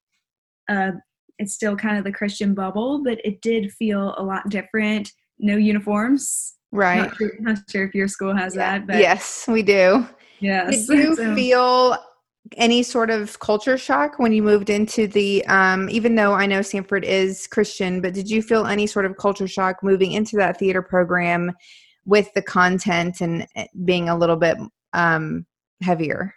uh 0.70 0.92
it's 1.38 1.54
still 1.54 1.76
kind 1.76 1.98
of 1.98 2.04
the 2.06 2.12
Christian 2.14 2.54
bubble, 2.54 3.04
but 3.04 3.20
it 3.26 3.42
did 3.42 3.72
feel 3.74 4.16
a 4.18 4.24
lot 4.24 4.48
different. 4.50 5.12
No 5.38 5.58
uniforms. 5.58 6.54
right 6.72 7.08
Not 7.08 7.16
sure, 7.18 7.32
not 7.40 7.58
sure 7.70 7.86
if 7.86 7.94
your 7.94 8.08
school 8.08 8.34
has 8.36 8.56
Yeah. 8.56 8.78
that, 8.80 8.88
but 8.88 8.96
yes 8.98 9.46
we 9.48 9.62
do 9.62 10.08
yes. 10.40 10.88
Did 10.88 10.98
you 11.00 11.16
So- 11.18 11.36
feel 11.36 11.98
any 12.58 12.84
sort 12.84 13.10
of 13.10 13.40
culture 13.40 13.78
shock 13.78 14.20
when 14.20 14.32
you 14.32 14.44
moved 14.44 14.70
into 14.70 15.08
the 15.08 15.44
um, 15.48 15.90
even 15.90 16.14
though 16.14 16.34
i 16.34 16.46
know 16.46 16.60
samford 16.60 17.02
is 17.04 17.48
christian 17.48 18.02
but 18.02 18.14
did 18.14 18.30
you 18.30 18.40
feel 18.44 18.68
any 18.68 18.86
sort 18.86 19.04
of 19.04 19.18
culture 19.18 19.48
shock 19.48 19.82
moving 19.82 20.12
into 20.12 20.36
that 20.38 20.60
theater 20.60 20.84
program 20.84 21.52
with 22.06 22.32
the 22.36 22.42
content 22.44 23.20
and 23.22 23.48
eh, 23.56 23.66
being 23.84 24.10
a 24.10 24.16
little 24.16 24.36
bit 24.36 24.58
um, 24.94 25.44
heavier 25.82 26.36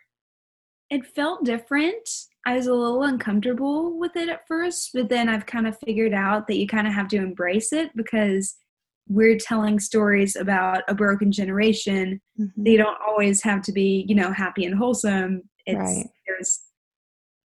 it 0.91 1.07
felt 1.07 1.45
different. 1.45 2.09
I 2.47 2.55
was 2.55 2.67
a 2.67 2.75
little 2.75 3.03
uncomfortable 3.03 3.99
with 3.99 4.17
it 4.17 4.31
at 4.31 4.47
first 4.49 4.91
but 4.95 5.11
then 5.11 5.29
i've 5.29 5.45
kind 5.45 5.67
of 5.67 5.77
figured 5.85 6.15
out 6.15 6.47
that 6.47 6.57
you 6.57 6.67
kind 6.67 6.87
of 6.87 6.95
have 6.95 7.09
to 7.09 7.19
embrace 7.19 7.75
it 7.75 7.95
because 7.95 8.57
we're 9.09 9.39
telling 9.39 9.81
stories 9.81 10.37
about 10.37 10.83
a 10.87 10.95
broken 10.95 11.33
generation. 11.33 12.21
Mm-hmm. 12.39 12.63
they 12.63 12.77
don't 12.77 12.99
always 13.07 13.43
have 13.43 13.63
to 13.63 13.73
be 13.73 14.05
you 14.09 14.15
know 14.15 14.33
happy 14.33 14.65
and 14.65 14.77
wholesome. 14.77 15.43
It's 15.67 15.79
right. 15.79 16.07
there's 16.27 16.61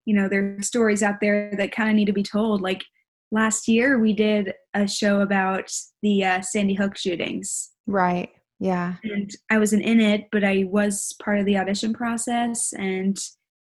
you 0.06 0.16
know 0.16 0.28
there's 0.28 0.68
stories 0.68 1.02
out 1.02 1.20
there 1.22 1.54
that 1.58 1.72
kind 1.72 1.90
of 1.90 1.96
need 1.96 2.06
to 2.06 2.14
be 2.14 2.24
told. 2.24 2.62
Like 2.62 2.84
last 3.32 3.68
year 3.68 3.98
we 4.00 4.14
did 4.14 4.54
a 4.74 4.88
show 4.88 5.22
about 5.22 5.72
the 6.02 6.24
uh, 6.24 6.42
sandy 6.42 6.76
hook 6.76 6.98
shootings. 6.98 7.72
Right 7.88 8.30
yeah. 8.60 8.96
And 9.04 9.32
i 9.50 9.58
wasn't 9.58 9.84
in 9.84 10.00
it 10.00 10.28
but 10.32 10.44
i 10.44 10.66
was 10.68 11.14
part 11.24 11.40
of 11.40 11.46
the 11.46 11.58
audition 11.58 11.94
process 11.94 12.74
and 12.74 13.18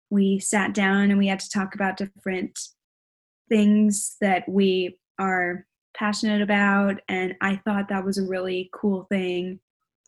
we 0.09 0.39
sat 0.39 0.73
down 0.73 1.09
and 1.09 1.17
we 1.17 1.27
had 1.27 1.39
to 1.39 1.49
talk 1.49 1.75
about 1.75 1.97
different 1.97 2.59
things 3.49 4.15
that 4.21 4.47
we 4.47 4.97
are 5.19 5.65
passionate 5.95 6.41
about 6.41 6.99
and 7.07 7.35
i 7.41 7.55
thought 7.65 7.89
that 7.89 8.05
was 8.05 8.17
a 8.17 8.27
really 8.27 8.69
cool 8.73 9.05
thing. 9.09 9.59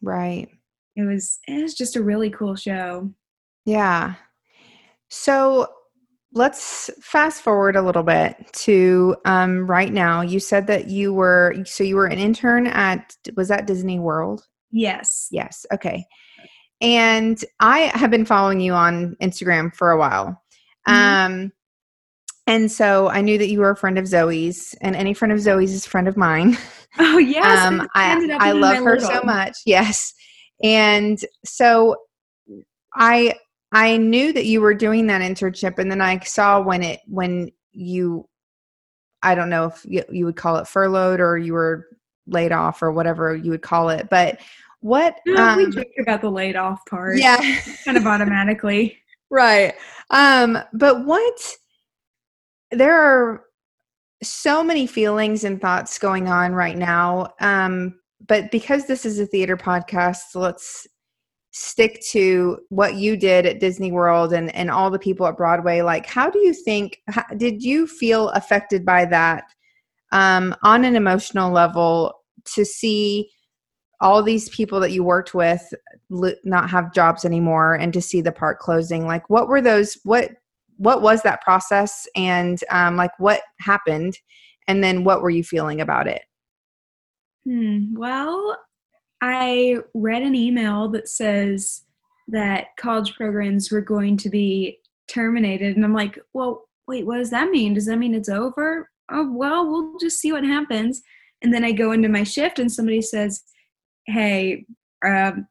Right. 0.02 0.50
It 0.96 1.04
was 1.04 1.40
it 1.48 1.62
was 1.62 1.74
just 1.74 1.96
a 1.96 2.04
really 2.04 2.30
cool 2.30 2.56
show. 2.56 3.12
Yeah. 3.66 4.16
So 5.10 5.68
let's 6.32 6.90
fast 7.02 7.42
forward 7.42 7.76
a 7.76 7.82
little 7.82 8.04
bit 8.04 8.36
to 8.54 9.16
um, 9.26 9.66
right 9.68 9.92
now. 9.92 10.22
You 10.22 10.40
said 10.40 10.68
that 10.68 10.88
you 10.88 11.14
were 11.14 11.56
so 11.66 11.84
you 11.84 11.96
were 11.96 12.08
an 12.08 12.20
intern 12.20 12.68
at 12.68 13.16
was 13.36 13.48
that 13.50 13.68
disney 13.68 14.00
world 14.00 14.46
yes 14.76 15.28
yes 15.32 15.66
okay 15.74 16.06
and 16.82 17.44
i 17.60 17.92
have 17.98 18.12
been 18.12 18.26
following 18.26 18.60
you 18.60 18.74
on 18.74 19.16
instagram 19.22 19.74
for 19.74 19.92
a 19.92 19.98
while 19.98 20.42
mm-hmm. 20.88 21.34
um 21.34 21.52
and 22.48 22.72
so 22.72 23.10
I 23.10 23.22
knew 23.22 23.38
that 23.40 23.50
you 23.50 23.60
were 23.60 23.72
a 23.72 23.76
friend 23.76 23.98
of 23.98 24.08
Zoe's, 24.08 24.76
and 24.82 24.96
any 24.96 25.14
friend 25.14 25.32
of 25.32 25.40
Zoe's 25.40 25.74
is 25.74 25.86
a 25.86 25.90
friend 25.90 26.08
of 26.08 26.18
mine. 26.18 26.58
Oh 26.98 27.18
yes, 27.18 27.66
um, 27.66 27.86
I 27.94 28.38
I 28.40 28.54
love 28.54 28.78
her 28.78 28.96
little. 28.96 29.10
so 29.10 29.22
much. 29.26 29.58
Yes, 29.66 30.14
and 30.64 31.20
so 31.44 31.98
I 32.94 33.36
I 33.74 33.98
knew 33.98 34.32
that 34.32 34.46
you 34.46 34.62
were 34.62 34.74
doing 34.74 35.08
that 35.08 35.22
internship, 35.22 35.78
and 35.78 35.92
then 35.92 36.00
I 36.00 36.20
saw 36.20 36.62
when 36.62 36.84
it 36.84 37.02
when 37.06 37.52
you 37.74 38.30
I 39.24 39.36
don't 39.36 39.50
know 39.50 39.66
if 39.66 39.82
you, 39.84 40.06
you 40.10 40.24
would 40.24 40.38
call 40.38 40.56
it 40.56 40.70
furloughed 40.70 41.20
or 41.20 41.38
you 41.38 41.52
were 41.52 41.86
laid 42.28 42.54
off 42.54 42.82
or 42.82 42.94
whatever 42.94 43.36
you 43.36 43.52
would 43.52 43.62
call 43.62 43.90
it, 43.90 44.08
but 44.10 44.40
what 44.82 45.18
um, 45.38 45.58
we 45.58 45.70
joke 45.72 45.88
about 46.00 46.22
the 46.22 46.30
laid 46.30 46.56
off 46.56 46.80
part, 46.86 47.18
yeah, 47.18 47.60
kind 47.84 47.98
of 47.98 48.06
automatically, 48.06 48.98
right? 49.30 49.74
Um, 50.10 50.58
but 50.74 51.06
what 51.06 51.56
there 52.72 53.00
are 53.00 53.46
so 54.24 54.64
many 54.64 54.88
feelings 54.88 55.44
and 55.44 55.62
thoughts 55.62 56.00
going 56.00 56.28
on 56.28 56.54
right 56.54 56.78
now. 56.78 57.34
Um, 57.40 58.00
but 58.28 58.52
because 58.52 58.86
this 58.86 59.06
is 59.06 59.20
a 59.20 59.26
theater 59.26 59.58
podcast, 59.58 60.36
let's 60.36 60.88
stick 61.52 62.02
to 62.10 62.60
what 62.70 62.96
you 62.96 63.16
did 63.16 63.46
at 63.46 63.60
Disney 63.60 63.92
World 63.92 64.34
and, 64.34 64.54
and 64.56 64.70
all 64.70 64.90
the 64.90 65.00
people 65.00 65.26
at 65.28 65.38
Broadway. 65.38 65.82
Like, 65.82 66.06
how 66.06 66.30
do 66.30 66.40
you 66.40 66.54
think, 66.54 67.02
how, 67.08 67.24
did 67.38 67.64
you 67.64 67.88
feel 67.88 68.30
affected 68.30 68.86
by 68.86 69.06
that 69.06 69.46
um, 70.12 70.56
on 70.64 70.84
an 70.84 70.96
emotional 70.96 71.52
level 71.52 72.14
to 72.56 72.66
see 72.66 73.30
all 74.02 74.22
these 74.22 74.50
people 74.50 74.80
that 74.80 74.92
you 74.92 75.04
worked 75.04 75.34
with 75.34 75.74
not 76.10 76.70
have 76.70 76.94
jobs 76.94 77.26
anymore 77.26 77.76
and 77.76 77.94
to 77.94 78.02
see 78.02 78.22
the 78.22 78.32
park 78.32 78.60
closing? 78.60 79.06
Like, 79.06 79.30
what 79.30 79.48
were 79.48 79.62
those, 79.62 79.98
what 80.04 80.32
what 80.78 81.02
was 81.02 81.22
that 81.22 81.42
process? 81.42 82.08
And 82.16 82.60
um, 82.70 82.96
like 82.96 83.12
what 83.18 83.42
happened? 83.60 84.18
And 84.68 84.84
then 84.84 85.04
what 85.04 85.22
were 85.22 85.30
you 85.30 85.44
feeling 85.44 85.82
about 85.82 86.08
it? 86.08 86.24
Hmm, 87.48 87.94
well 87.96 88.58
i 89.22 89.78
read 89.94 90.24
an 90.24 90.36
email 90.36 90.90
that 90.90 91.08
says 91.08 91.84
that 92.28 92.68
college 92.78 93.16
programs 93.16 93.72
were 93.72 93.82
going 93.82 94.18
to 94.18 94.30
be 94.30 94.80
terminated. 95.08 95.76
And 95.76 95.86
i'm 95.86 95.94
like 95.94 96.20
well 96.34 96.68
wait 96.88 97.06
what 97.06 97.18
does 97.18 97.30
that 97.30 97.50
mean? 97.50 97.74
Does 97.74 97.86
that 97.86 97.98
mean 97.98 98.16
it's 98.16 98.30
over? 98.30 98.90
Oh 99.12 99.32
well 99.32 99.70
we'll 99.70 99.98
just 100.00 100.20
see 100.20 100.32
what 100.32 100.44
happens. 100.44 101.02
And 101.42 101.54
then 101.54 101.64
i 101.64 101.72
go 101.72 101.92
into 101.92 102.10
my 102.10 102.24
shift 102.24 102.60
and 102.60 102.72
somebody 102.72 103.02
says 103.02 103.44
hey 104.08 104.66
um, 105.06 105.48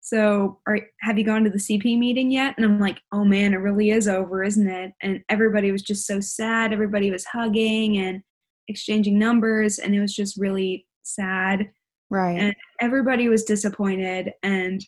so 0.00 0.58
are, 0.66 0.80
have 1.00 1.18
you 1.18 1.24
gone 1.24 1.44
to 1.44 1.50
the 1.50 1.58
cp 1.58 1.98
meeting 1.98 2.30
yet? 2.30 2.54
And 2.56 2.64
i'm 2.64 2.80
like 2.80 3.00
oh 3.12 3.24
man 3.24 3.52
it 3.52 3.58
really 3.58 3.90
is 3.90 4.08
over 4.08 4.42
isn't 4.42 4.68
it? 4.68 4.92
And 5.02 5.22
everybody 5.28 5.72
was 5.72 5.82
just 5.82 6.06
so 6.06 6.20
sad. 6.20 6.72
Everybody 6.72 7.10
was 7.10 7.24
hugging 7.24 7.98
and 7.98 8.22
exchanging 8.68 9.18
numbers 9.18 9.78
and 9.78 9.94
it 9.94 10.00
was 10.00 10.14
just 10.14 10.38
really 10.38 10.86
sad. 11.02 11.70
Right. 12.08 12.38
And 12.40 12.54
everybody 12.80 13.28
was 13.28 13.44
disappointed 13.44 14.32
and 14.42 14.84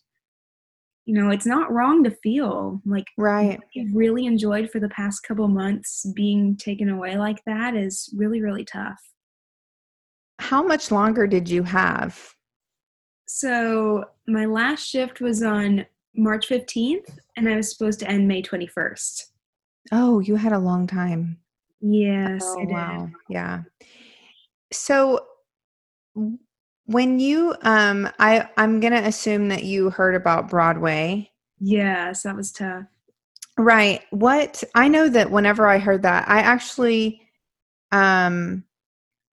you 1.04 1.21
know 1.21 1.30
it's 1.30 1.47
not 1.47 1.73
wrong 1.73 2.04
to 2.04 2.11
feel 2.23 2.80
like 2.85 3.06
right. 3.18 3.59
you've 3.75 3.94
really 3.94 4.25
enjoyed 4.25 4.71
for 4.71 4.78
the 4.78 4.88
past 4.88 5.23
couple 5.25 5.49
months 5.49 6.06
being 6.14 6.56
taken 6.56 6.88
away 6.88 7.16
like 7.16 7.42
that 7.44 7.75
is 7.75 8.12
really 8.16 8.40
really 8.40 8.64
tough. 8.64 9.00
How 10.38 10.62
much 10.62 10.90
longer 10.90 11.26
did 11.26 11.49
you 11.49 11.62
have 11.64 12.35
so 13.34 14.04
my 14.28 14.44
last 14.44 14.86
shift 14.86 15.22
was 15.22 15.42
on 15.42 15.86
March 16.14 16.48
15th, 16.48 17.18
and 17.34 17.48
I 17.48 17.56
was 17.56 17.72
supposed 17.72 17.98
to 18.00 18.08
end 18.08 18.28
May 18.28 18.42
21st. 18.42 19.22
Oh, 19.90 20.20
you 20.20 20.36
had 20.36 20.52
a 20.52 20.58
long 20.58 20.86
time. 20.86 21.38
Yes. 21.80 22.42
Oh, 22.44 22.64
wow. 22.68 23.08
Yeah. 23.30 23.62
So 24.70 25.26
when 26.84 27.18
you 27.18 27.54
um 27.62 28.06
I 28.18 28.50
I'm 28.58 28.80
going 28.80 28.92
to 28.92 29.08
assume 29.08 29.48
that 29.48 29.64
you 29.64 29.88
heard 29.88 30.14
about 30.14 30.50
Broadway. 30.50 31.30
Yes, 31.58 32.24
that 32.24 32.36
was 32.36 32.52
tough. 32.52 32.84
Right. 33.56 34.02
What 34.10 34.62
I 34.74 34.88
know 34.88 35.08
that 35.08 35.30
whenever 35.30 35.66
I 35.66 35.78
heard 35.78 36.02
that, 36.02 36.28
I 36.28 36.40
actually 36.40 37.22
um 37.92 38.64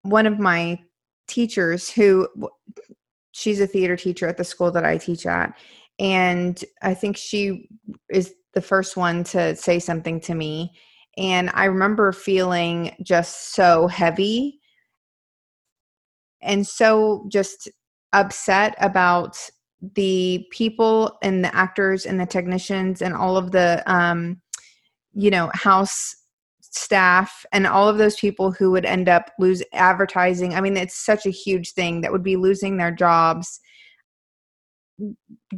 one 0.04 0.26
of 0.26 0.40
my 0.40 0.80
teachers 1.28 1.90
who 1.90 2.28
she's 3.40 3.62
a 3.62 3.68
theater 3.68 3.96
teacher 3.96 4.28
at 4.28 4.38
the 4.38 4.44
school 4.44 4.72
that 4.72 4.84
I 4.84 4.98
teach 4.98 5.26
at. 5.26 5.58
And 5.98 6.64
I 6.82 6.94
think 6.94 7.16
she 7.18 7.70
is 8.10 8.34
the 8.54 8.62
first 8.62 8.98
one 8.98 9.24
to 9.26 9.56
say 9.56 9.80
something 9.80 10.20
to 10.22 10.36
me. 10.36 10.74
And 11.18 11.50
I 11.54 11.66
remember 11.66 12.12
feeling 12.12 12.96
just 13.02 13.54
so 13.54 13.88
heavy 13.88 14.60
and 16.42 16.66
so 16.66 17.26
just 17.30 17.70
upset 18.14 18.76
about 18.80 19.38
the 19.96 20.46
people 20.52 21.18
and 21.22 21.44
the 21.44 21.56
actors 21.56 22.06
and 22.06 22.20
the 22.20 22.26
technicians 22.26 23.02
and 23.02 23.14
all 23.14 23.38
of 23.38 23.52
the 23.52 23.82
um 23.86 24.42
you 25.14 25.32
know 25.32 25.50
house 25.54 26.16
staff 26.72 27.46
and 27.52 27.66
all 27.66 27.88
of 27.88 27.98
those 27.98 28.16
people 28.16 28.52
who 28.52 28.72
would 28.72 28.86
end 28.86 29.10
up 29.10 29.32
lose 29.40 29.64
advertising. 29.74 30.54
I 30.54 30.62
mean 30.62 30.78
it's 30.78 30.96
such 30.96 31.26
a 31.26 31.32
huge 31.32 31.74
thing 31.74 32.02
that 32.02 32.12
would 32.12 32.24
be 32.24 32.36
losing 32.36 32.78
their 32.78 32.92
jobs. 32.92 33.60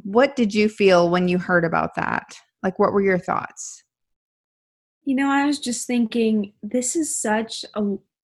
What 0.04 0.36
did 0.36 0.54
you 0.54 0.70
feel 0.70 1.10
when 1.10 1.28
you 1.28 1.38
heard 1.38 1.66
about 1.66 1.96
that? 1.96 2.38
Like 2.64 2.80
what 2.80 2.94
were 2.94 3.02
your 3.02 3.20
thoughts? 3.20 3.84
You 5.04 5.16
know 5.16 5.30
i 5.30 5.46
was 5.46 5.60
just 5.60 5.88
thinking 5.88 6.54
this 6.62 6.96
is 6.96 7.16
such 7.16 7.66
a 7.76 7.84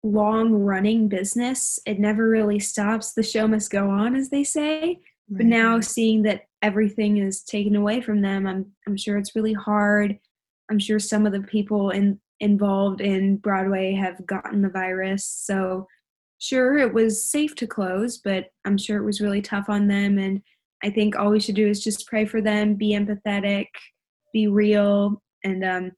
long 0.01 0.53
running 0.53 1.09
business. 1.09 1.77
It 1.86 2.00
never 2.00 2.29
really 2.29 2.59
stops. 2.59 3.13
The 3.13 3.24
show 3.24 3.48
must 3.48 3.69
go 3.69 3.89
on 3.89 4.15
as 4.15 4.29
they 4.29 4.43
say. 4.43 5.00
Right. 5.31 5.38
but 5.38 5.45
now 5.45 5.79
seeing 5.79 6.24
that 6.24 6.45
everything 6.63 7.17
is 7.17 7.43
taken 7.43 7.75
away 7.75 8.01
from 8.01 8.21
them 8.21 8.48
i'm 8.48 8.65
i'm 8.88 8.98
sure 8.98 9.17
it's 9.17 9.36
really 9.36 9.53
hard. 9.53 10.17
I'm 10.71 10.79
sure 10.79 11.00
some 11.00 11.25
of 11.25 11.33
the 11.33 11.41
people 11.41 11.89
in 11.89 12.19
involved 12.39 13.01
in 13.01 13.38
Broadway 13.38 13.93
have 13.93 14.25
gotten 14.25 14.62
the 14.62 14.69
virus. 14.69 15.25
So, 15.25 15.88
sure, 16.38 16.77
it 16.77 16.93
was 16.93 17.29
safe 17.29 17.55
to 17.55 17.67
close, 17.67 18.17
but 18.17 18.46
I'm 18.65 18.77
sure 18.77 18.98
it 18.98 19.05
was 19.05 19.22
really 19.22 19.41
tough 19.41 19.69
on 19.69 19.88
them. 19.88 20.17
And 20.17 20.41
I 20.84 20.89
think 20.89 21.15
all 21.15 21.31
we 21.31 21.39
should 21.39 21.55
do 21.55 21.67
is 21.67 21.84
just 21.84 22.08
pray 22.08 22.25
for 22.25 22.41
them, 22.41 22.75
be 22.75 22.93
empathetic, 22.93 23.67
be 24.34 24.48
real, 24.48 25.22
and, 25.43 25.63
um, 25.63 25.91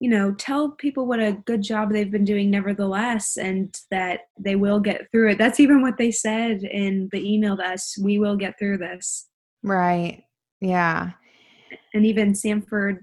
you 0.00 0.08
know, 0.08 0.32
tell 0.32 0.70
people 0.70 1.06
what 1.06 1.20
a 1.20 1.38
good 1.44 1.62
job 1.62 1.92
they've 1.92 2.10
been 2.10 2.24
doing, 2.24 2.50
nevertheless, 2.50 3.36
and 3.36 3.78
that 3.90 4.20
they 4.38 4.56
will 4.56 4.80
get 4.80 5.10
through 5.12 5.30
it. 5.30 5.38
That's 5.38 5.60
even 5.60 5.82
what 5.82 5.98
they 5.98 6.10
said 6.10 6.62
in 6.62 7.10
the 7.12 7.34
email 7.34 7.56
to 7.58 7.62
us. 7.62 7.98
We 8.02 8.18
will 8.18 8.36
get 8.36 8.58
through 8.58 8.78
this. 8.78 9.28
Right. 9.62 10.22
Yeah. 10.60 11.10
And 11.92 12.06
even 12.06 12.32
Samford 12.32 13.00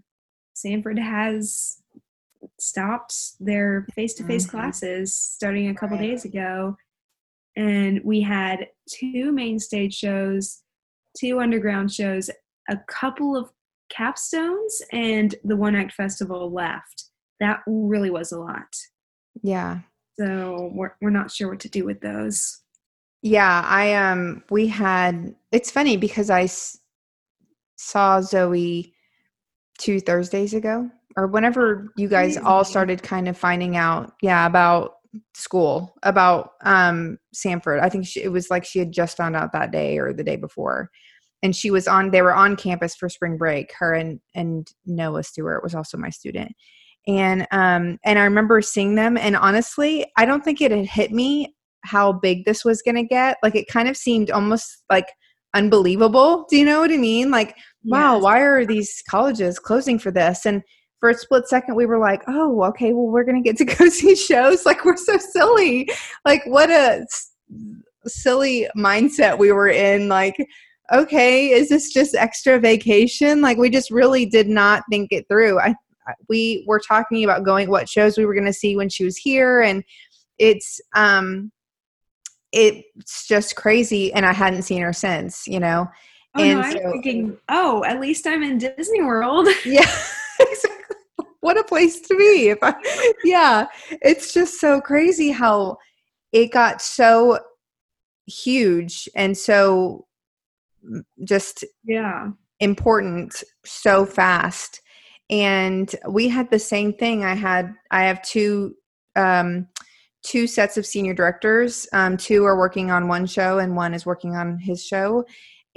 Samford 0.56 1.00
has 1.00 1.77
stopped 2.60 3.13
their 3.39 3.86
face-to-face 3.94 4.48
Mhm. 4.48 4.50
classes 4.50 5.13
starting 5.15 5.70
a 5.70 5.75
couple 5.75 5.98
Right. 5.98 6.08
days 6.10 6.25
ago 6.25 6.75
and 7.56 8.01
we 8.03 8.22
had 8.22 8.67
two 8.89 9.32
main 9.32 9.60
stage 9.60 9.94
shows 9.96 10.63
two 11.20 11.39
underground 11.39 11.91
shows 11.91 12.29
a 12.70 12.77
couple 12.88 13.36
of 13.36 13.50
capstones 13.91 14.82
and 14.91 15.36
the 15.44 15.56
one 15.56 15.75
act 15.75 15.94
festival 15.94 16.51
left 16.51 17.06
that 17.39 17.62
really 17.67 18.10
was 18.10 18.32
a 18.32 18.39
lot 18.39 18.75
Yeah. 19.41 19.79
so 20.20 20.72
we're, 20.74 20.94
we're 21.01 21.10
not 21.10 21.32
sure 21.32 21.50
what 21.50 21.60
to 21.62 21.70
do 21.70 21.86
with 21.86 22.01
those 22.01 22.62
Yeah, 23.24 23.63
I 23.65 23.94
um 23.96 24.44
we 24.51 24.67
had 24.67 25.36
it's 25.51 25.72
funny 25.72 25.98
because 25.98 26.29
I 26.29 26.44
s- 26.44 26.79
saw 27.75 28.22
Zoe 28.22 28.94
two 29.79 30.00
Thursdays 30.00 30.53
ago 30.53 30.89
or 31.17 31.27
whenever 31.27 31.91
you 31.97 32.07
guys 32.07 32.38
all 32.38 32.63
started 32.63 33.03
kind 33.03 33.27
of 33.27 33.38
finding 33.38 33.75
out 33.75 34.13
yeah 34.21 34.45
about 34.45 34.93
school 35.33 35.95
about 36.03 36.51
um 36.63 37.17
Samford. 37.36 37.81
I 37.81 37.89
think 37.89 38.05
she, 38.05 38.21
it 38.21 38.31
was 38.31 38.50
like 38.50 38.63
she 38.63 38.79
had 38.79 38.91
just 38.91 39.17
found 39.17 39.36
out 39.36 39.51
that 39.53 39.71
day 39.71 39.97
or 39.97 40.13
the 40.13 40.24
day 40.24 40.36
before. 40.36 40.89
And 41.43 41.55
she 41.55 41.71
was 41.71 41.88
on 41.88 42.12
they 42.12 42.21
were 42.21 42.33
on 42.36 42.55
campus 42.55 42.95
for 42.95 43.09
spring 43.09 43.38
break. 43.38 43.74
Her 43.77 43.93
and 43.93 44.19
and 44.36 44.67
Noah 44.86 45.24
Stewart 45.24 45.63
was 45.63 45.75
also 45.75 45.97
my 45.97 46.09
student. 46.09 46.53
And 47.07 47.47
um 47.51 47.97
and 48.05 48.19
I 48.19 48.24
remember 48.24 48.62
seeing 48.62 48.95
them 48.95 49.17
and 49.17 49.36
honestly, 49.36 50.05
I 50.17 50.25
don't 50.25 50.43
think 50.43 50.62
it 50.62 50.71
had 50.71 50.86
hit 50.86 51.12
me 51.12 51.55
how 51.83 52.12
big 52.12 52.45
this 52.45 52.65
was 52.65 52.81
going 52.81 52.95
to 52.95 53.03
get. 53.03 53.38
Like 53.41 53.55
it 53.55 53.67
kind 53.67 53.88
of 53.88 53.95
seemed 53.95 54.29
almost 54.29 54.83
like 54.89 55.07
unbelievable. 55.53 56.45
Do 56.50 56.57
you 56.57 56.65
know 56.65 56.81
what 56.81 56.91
I 56.91 56.97
mean? 56.97 57.31
Like, 57.31 57.55
wow, 57.86 58.15
Yes. 58.15 58.24
why 58.24 58.39
are 58.41 58.65
these 58.65 59.01
colleges 59.09 59.57
closing 59.59 59.97
for 59.97 60.12
this? 60.12 60.45
And 60.45 60.62
for 60.99 61.09
a 61.09 61.13
split 61.13 61.47
second, 61.47 61.75
we 61.75 61.85
were 61.85 61.99
like, 61.99 62.23
oh, 62.27 62.63
okay, 62.63 62.93
well, 62.93 63.07
we're 63.07 63.23
going 63.23 63.41
to 63.41 63.47
get 63.47 63.57
to 63.57 63.65
go 63.77 63.89
see 63.89 64.15
shows. 64.15 64.65
Like, 64.65 64.83
we're 64.85 64.97
so 64.97 65.17
silly. 65.17 65.89
Like, 66.25 66.41
what 66.45 66.69
a 66.69 67.01
s- 67.01 67.31
silly 68.05 68.67
mindset 68.75 69.37
we 69.37 69.51
were 69.51 69.69
in. 69.69 70.07
Like, 70.09 70.35
okay, 70.91 71.49
is 71.49 71.69
this 71.69 71.93
just 71.93 72.15
extra 72.15 72.59
vacation? 72.59 73.41
Like, 73.41 73.57
we 73.57 73.69
just 73.69 73.91
really 73.91 74.25
did 74.25 74.47
not 74.47 74.83
think 74.89 75.11
it 75.11 75.27
through. 75.27 75.59
I, 75.59 75.75
we 76.29 76.63
were 76.67 76.79
talking 76.79 77.23
about 77.23 77.43
going 77.43 77.69
what 77.69 77.89
shows 77.89 78.17
we 78.17 78.25
were 78.25 78.33
going 78.33 78.45
to 78.45 78.53
see 78.53 78.75
when 78.75 78.89
she 78.89 79.03
was 79.03 79.17
here 79.17 79.61
and 79.61 79.83
it's 80.37 80.79
um 80.95 81.51
it's 82.51 83.27
just 83.27 83.55
crazy 83.55 84.13
and 84.13 84.25
i 84.25 84.33
hadn't 84.33 84.61
seen 84.61 84.81
her 84.81 84.93
since 84.93 85.47
you 85.47 85.59
know 85.59 85.87
oh 86.35 86.43
and 86.43 86.59
no 86.61 86.71
so- 86.71 86.91
thinking 86.91 87.37
oh 87.49 87.83
at 87.83 87.99
least 87.99 88.25
i'm 88.27 88.43
in 88.43 88.57
disney 88.57 89.01
world 89.01 89.47
yeah 89.65 89.85
what 91.47 91.57
a 91.57 91.63
place 91.63 92.01
to 92.01 92.13
be. 92.17 92.49
If 92.49 92.57
I, 92.61 92.75
yeah 93.23 93.67
it's 94.01 94.33
just 94.33 94.59
so 94.59 94.81
crazy 94.81 95.31
how 95.31 95.77
it 96.33 96.51
got 96.51 96.81
so 96.81 97.39
huge 98.25 99.07
and 99.15 99.35
so 99.37 100.05
just 101.23 101.63
yeah. 101.85 102.27
important 102.59 103.45
so 103.65 104.05
fast. 104.05 104.81
And 105.29 105.93
we 106.09 106.27
had 106.27 106.51
the 106.51 106.59
same 106.59 106.91
thing. 106.93 107.23
I 107.23 107.33
had 107.33 107.73
i 107.91 108.03
have 108.03 108.21
two 108.23 108.75
um 109.15 109.67
two 110.23 110.47
sets 110.47 110.75
of 110.75 110.85
senior 110.85 111.13
directors. 111.13 111.87
Um 111.93 112.17
two 112.17 112.43
are 112.43 112.57
working 112.57 112.91
on 112.91 113.07
one 113.07 113.25
show 113.25 113.59
and 113.59 113.73
one 113.73 113.93
is 113.93 114.05
working 114.05 114.35
on 114.35 114.59
his 114.59 114.85
show. 114.85 115.23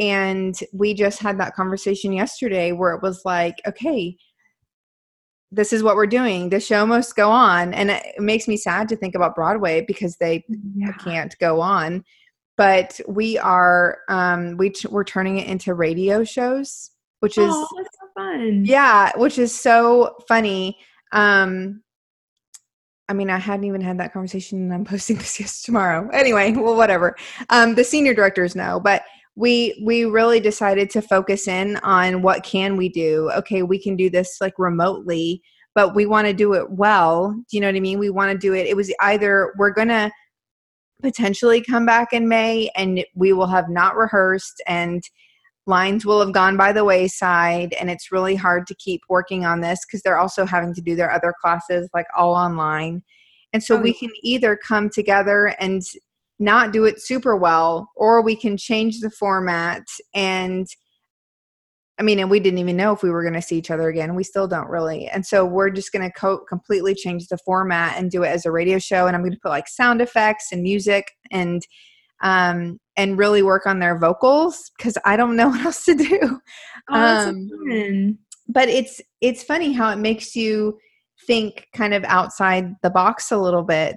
And 0.00 0.58
we 0.72 0.94
just 0.94 1.20
had 1.20 1.38
that 1.38 1.54
conversation 1.54 2.12
yesterday 2.12 2.72
where 2.72 2.92
it 2.92 3.02
was 3.02 3.22
like 3.24 3.62
okay 3.68 4.16
this 5.52 5.72
is 5.72 5.82
what 5.82 5.96
we're 5.96 6.06
doing. 6.06 6.48
The 6.48 6.60
show 6.60 6.86
must 6.86 7.16
go 7.16 7.30
on. 7.30 7.74
And 7.74 7.90
it 7.90 8.20
makes 8.20 8.46
me 8.46 8.56
sad 8.56 8.88
to 8.88 8.96
think 8.96 9.14
about 9.14 9.34
broadway 9.34 9.84
because 9.86 10.16
they 10.16 10.44
yeah. 10.76 10.92
can't 10.92 11.36
go 11.40 11.60
on. 11.60 12.04
But 12.56 13.00
we 13.08 13.38
are 13.38 13.98
um 14.08 14.56
we 14.58 14.70
t- 14.70 14.88
we're 14.88 15.04
turning 15.04 15.38
it 15.38 15.48
into 15.48 15.74
radio 15.74 16.24
shows 16.24 16.90
which 17.20 17.36
is 17.36 17.50
oh 17.52 17.68
that's 17.76 17.98
so 18.00 18.08
fun. 18.14 18.64
Yeah 18.64 19.12
which 19.16 19.38
is 19.38 19.58
so 19.58 20.16
funny. 20.28 20.78
Um 21.12 21.82
i 23.08 23.12
mean 23.12 23.28
i 23.28 23.38
hadn't 23.38 23.64
even 23.64 23.80
had 23.80 23.98
that 23.98 24.12
conversation 24.12 24.60
and 24.60 24.72
i'm 24.72 24.84
posting 24.94 25.16
this 25.16 25.40
yes 25.40 25.62
tomorrow. 25.64 26.08
Anyway 26.10 26.52
well 26.52 26.76
whatever. 26.76 27.16
Um 27.48 27.74
the 27.74 27.84
senior 27.84 28.14
directors 28.14 28.54
know 28.54 28.78
but 28.78 29.02
we 29.40 29.82
we 29.82 30.04
really 30.04 30.38
decided 30.38 30.90
to 30.90 31.00
focus 31.00 31.48
in 31.48 31.78
on 31.78 32.20
what 32.20 32.44
can 32.44 32.76
we 32.76 32.90
do? 32.90 33.30
Okay 33.36 33.62
we 33.62 33.82
can 33.82 33.96
do 33.96 34.10
this 34.10 34.36
like 34.40 34.58
remotely 34.58 35.42
but 35.74 35.94
we 35.94 36.04
want 36.04 36.26
to 36.26 36.34
do 36.34 36.52
it 36.54 36.68
well. 36.70 37.30
Do 37.30 37.56
you 37.56 37.60
know 37.60 37.68
what 37.68 37.76
i 37.76 37.80
mean? 37.80 37.98
We 37.98 38.10
want 38.10 38.32
to 38.32 38.38
do 38.38 38.54
it. 38.54 38.66
It 38.66 38.76
was 38.76 38.92
either 39.00 39.54
we're 39.56 39.72
gonna 39.72 40.10
potentially 41.00 41.62
come 41.62 41.86
back 41.86 42.12
in 42.12 42.28
may 42.28 42.70
and 42.76 43.02
we 43.14 43.32
will 43.32 43.46
have 43.46 43.70
not 43.70 43.96
rehearsed 43.96 44.62
and 44.66 45.02
lines 45.66 46.04
will 46.04 46.20
have 46.20 46.34
gone 46.34 46.58
by 46.58 46.72
the 46.72 46.84
wayside 46.84 47.72
and 47.74 47.90
it's 47.90 48.12
really 48.12 48.34
hard 48.34 48.66
to 48.66 48.74
keep 48.74 49.00
working 49.08 49.46
on 49.46 49.60
this 49.60 49.86
because 49.86 50.02
they're 50.02 50.18
also 50.18 50.44
having 50.44 50.74
to 50.74 50.82
do 50.82 50.94
their 50.94 51.10
other 51.10 51.32
classes 51.40 51.88
like 51.94 52.06
all 52.14 52.34
online. 52.34 53.02
And 53.54 53.62
so 53.62 53.76
Oh, 53.76 53.80
we 53.80 53.94
can 53.94 54.10
either 54.22 54.54
come 54.56 54.90
together 54.90 55.54
and 55.58 55.82
not 56.40 56.72
do 56.72 56.86
it 56.86 57.00
super 57.00 57.36
well 57.36 57.90
or 57.94 58.22
we 58.22 58.34
can 58.34 58.56
change 58.56 58.98
the 59.00 59.10
format 59.10 59.82
and 60.14 60.66
i 61.98 62.02
mean 62.02 62.18
and 62.18 62.30
we 62.30 62.40
didn't 62.40 62.58
even 62.58 62.76
know 62.76 62.92
if 62.92 63.02
we 63.02 63.10
were 63.10 63.22
going 63.22 63.34
to 63.34 63.42
see 63.42 63.58
each 63.58 63.70
other 63.70 63.88
again. 63.88 64.14
We 64.14 64.24
still 64.24 64.48
don't 64.48 64.68
really. 64.68 65.06
And 65.06 65.24
so 65.24 65.44
we're 65.44 65.68
just 65.68 65.92
going 65.92 66.10
to 66.10 66.18
co- 66.18 66.44
completely 66.48 66.94
change 66.94 67.28
the 67.28 67.36
format 67.44 67.98
and 67.98 68.10
do 68.10 68.22
it 68.22 68.28
as 68.28 68.46
a 68.46 68.50
radio 68.50 68.78
show 68.78 69.06
and 69.06 69.14
i'm 69.14 69.22
going 69.22 69.32
to 69.32 69.38
put 69.40 69.50
like 69.50 69.68
sound 69.68 70.00
effects 70.00 70.48
and 70.50 70.62
music 70.62 71.12
and 71.30 71.62
um 72.22 72.80
and 72.96 73.18
really 73.18 73.42
work 73.42 73.66
on 73.66 73.78
their 73.78 73.98
vocals 73.98 74.70
because 74.76 74.96
i 75.04 75.16
don't 75.16 75.36
know 75.36 75.48
what 75.50 75.64
else 75.64 75.84
to 75.84 75.94
do. 75.94 76.40
Oh, 76.90 77.28
um, 77.28 78.18
but 78.48 78.68
it's 78.68 79.00
it's 79.20 79.42
funny 79.42 79.72
how 79.72 79.90
it 79.90 79.98
makes 79.98 80.34
you 80.34 80.78
think 81.26 81.66
kind 81.74 81.92
of 81.92 82.02
outside 82.04 82.74
the 82.82 82.90
box 82.90 83.30
a 83.30 83.36
little 83.36 83.62
bit 83.62 83.96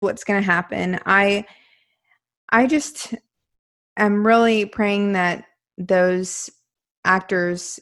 what's 0.00 0.24
going 0.24 0.40
to 0.40 0.46
happen 0.46 0.98
i 1.06 1.44
i 2.50 2.66
just 2.66 3.14
am 3.96 4.26
really 4.26 4.66
praying 4.66 5.12
that 5.12 5.44
those 5.78 6.50
actors 7.04 7.80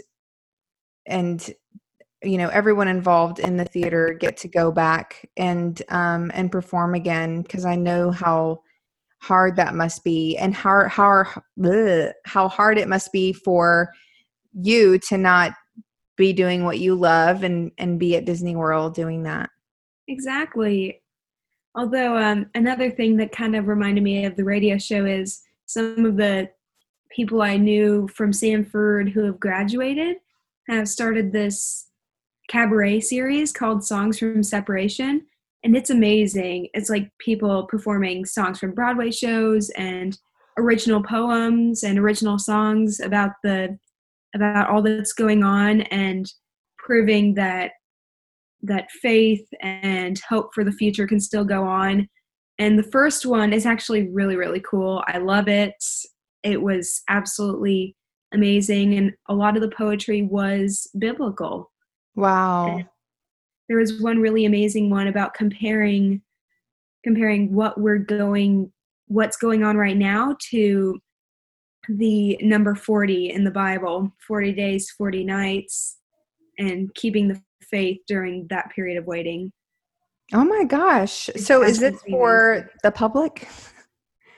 and 1.06 1.50
you 2.22 2.38
know 2.38 2.48
everyone 2.48 2.88
involved 2.88 3.38
in 3.38 3.56
the 3.56 3.64
theater 3.64 4.16
get 4.18 4.36
to 4.36 4.48
go 4.48 4.72
back 4.72 5.28
and 5.36 5.82
um 5.88 6.30
and 6.34 6.50
perform 6.50 6.94
again 6.94 7.42
because 7.42 7.64
i 7.64 7.74
know 7.76 8.10
how 8.10 8.60
hard 9.20 9.56
that 9.56 9.74
must 9.74 10.04
be 10.04 10.36
and 10.36 10.54
how 10.54 10.86
how 10.88 11.24
how 12.26 12.48
hard 12.48 12.78
it 12.78 12.88
must 12.88 13.10
be 13.12 13.32
for 13.32 13.90
you 14.52 14.98
to 14.98 15.16
not 15.16 15.52
be 16.16 16.32
doing 16.32 16.64
what 16.64 16.78
you 16.78 16.94
love 16.94 17.42
and 17.42 17.72
and 17.78 17.98
be 17.98 18.16
at 18.16 18.24
Disney 18.24 18.54
World 18.54 18.94
doing 18.94 19.24
that. 19.24 19.50
Exactly. 20.08 21.02
Although 21.74 22.16
um, 22.16 22.46
another 22.54 22.90
thing 22.90 23.16
that 23.16 23.32
kind 23.32 23.56
of 23.56 23.66
reminded 23.66 24.04
me 24.04 24.24
of 24.24 24.36
the 24.36 24.44
radio 24.44 24.78
show 24.78 25.04
is 25.06 25.42
some 25.66 26.06
of 26.06 26.16
the 26.16 26.50
people 27.10 27.42
I 27.42 27.56
knew 27.56 28.08
from 28.08 28.32
Samford 28.32 29.10
who 29.10 29.24
have 29.24 29.40
graduated 29.40 30.16
have 30.68 30.88
started 30.88 31.32
this 31.32 31.88
cabaret 32.48 33.00
series 33.00 33.52
called 33.52 33.84
Songs 33.84 34.18
from 34.18 34.42
Separation. 34.42 35.26
And 35.62 35.76
it's 35.76 35.90
amazing. 35.90 36.68
It's 36.74 36.90
like 36.90 37.10
people 37.18 37.64
performing 37.64 38.24
songs 38.24 38.58
from 38.58 38.74
Broadway 38.74 39.10
shows 39.10 39.70
and 39.70 40.16
original 40.58 41.02
poems 41.02 41.82
and 41.82 41.98
original 41.98 42.38
songs 42.38 43.00
about 43.00 43.32
the 43.42 43.78
about 44.34 44.68
all 44.68 44.82
that's 44.82 45.12
going 45.12 45.44
on 45.44 45.82
and 45.82 46.30
proving 46.76 47.34
that 47.34 47.72
that 48.64 48.90
faith 49.02 49.46
and 49.60 50.20
hope 50.28 50.50
for 50.54 50.64
the 50.64 50.72
future 50.72 51.06
can 51.06 51.20
still 51.20 51.44
go 51.44 51.64
on. 51.64 52.08
And 52.58 52.78
the 52.78 52.90
first 52.90 53.26
one 53.26 53.52
is 53.52 53.66
actually 53.66 54.08
really, 54.10 54.36
really 54.36 54.60
cool. 54.60 55.02
I 55.06 55.18
love 55.18 55.48
it. 55.48 55.74
It 56.42 56.62
was 56.62 57.02
absolutely 57.08 57.96
amazing. 58.32 58.94
And 58.94 59.12
a 59.28 59.34
lot 59.34 59.56
of 59.56 59.62
the 59.62 59.70
poetry 59.70 60.22
was 60.22 60.88
biblical. 60.98 61.70
Wow. 62.14 62.80
There 63.68 63.78
was 63.78 64.00
one 64.00 64.20
really 64.20 64.44
amazing 64.44 64.90
one 64.90 65.08
about 65.08 65.34
comparing 65.34 66.22
comparing 67.02 67.52
what 67.52 67.78
we're 67.78 67.98
going 67.98 68.72
what's 69.08 69.36
going 69.36 69.62
on 69.62 69.76
right 69.76 69.96
now 69.96 70.34
to 70.50 70.98
the 71.88 72.38
number 72.40 72.74
40 72.74 73.30
in 73.30 73.44
the 73.44 73.50
Bible 73.50 74.10
40 74.26 74.52
days, 74.52 74.90
40 74.90 75.24
nights, 75.24 75.98
and 76.58 76.94
keeping 76.94 77.28
the 77.28 77.40
faith 77.64 78.00
during 78.06 78.46
that 78.48 78.70
period 78.70 78.98
of 78.98 79.06
waiting. 79.06 79.52
Oh 80.32 80.44
my 80.44 80.64
gosh. 80.64 81.28
So 81.36 81.62
is 81.62 81.82
it 81.82 81.94
for 82.08 82.70
the 82.82 82.90
public? 82.90 83.48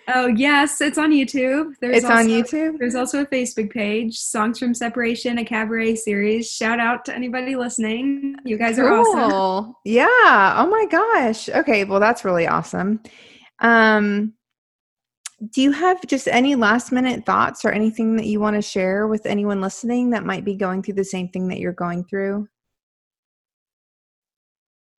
Oh 0.09 0.29
yes, 0.29 0.81
it's 0.81 0.99
on 0.99 1.11
YouTube. 1.11 1.75
There's 1.81 1.99
it's 1.99 2.05
also, 2.05 2.17
on 2.17 2.27
YouTube. 2.27 2.79
There's 2.79 2.95
also 2.95 3.23
a 3.23 3.27
Facebook 3.27 3.73
page, 3.73 4.17
Songs 4.17 4.59
from 4.59 4.73
Separation, 4.73 5.39
a 5.39 5.45
cabaret 5.45 5.97
series. 5.97 6.49
Shout 6.51 6.79
out 6.79 7.05
to 7.07 7.15
anybody 7.15 7.57
listening. 7.57 8.37
You 8.45 8.57
guys 8.57 8.79
are 8.79 8.93
awesome. 8.93 9.75
Yeah. 9.85 10.07
Oh 10.09 10.69
my 10.71 10.87
gosh. 10.91 11.49
Okay. 11.49 11.85
Well, 11.85 11.99
that's 11.99 12.25
really 12.25 12.47
awesome. 12.47 13.01
Um, 13.61 14.35
do 15.51 15.61
you 15.61 15.73
have 15.73 16.01
just 16.07 16.29
any 16.29 16.55
last 16.55 16.93
minute 16.93 17.27
thoughts 17.27 17.65
or 17.65 17.71
anything 17.71 18.17
that 18.17 18.27
you 18.27 18.39
want 18.39 18.57
to 18.57 18.63
share 18.63 19.07
with 19.09 19.27
anyone 19.27 19.61
listening 19.61 20.11
that 20.11 20.25
might 20.25 20.45
be 20.45 20.55
going 20.55 20.83
through 20.83 20.95
the 20.95 21.05
same 21.05 21.29
thing 21.29 21.49
that 21.49 21.59
you're 21.59 21.73
going 21.73 22.05
through? 22.05 22.49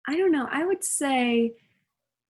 I 0.07 0.15
don't 0.15 0.31
know. 0.31 0.47
I 0.51 0.65
would 0.65 0.83
say 0.83 1.53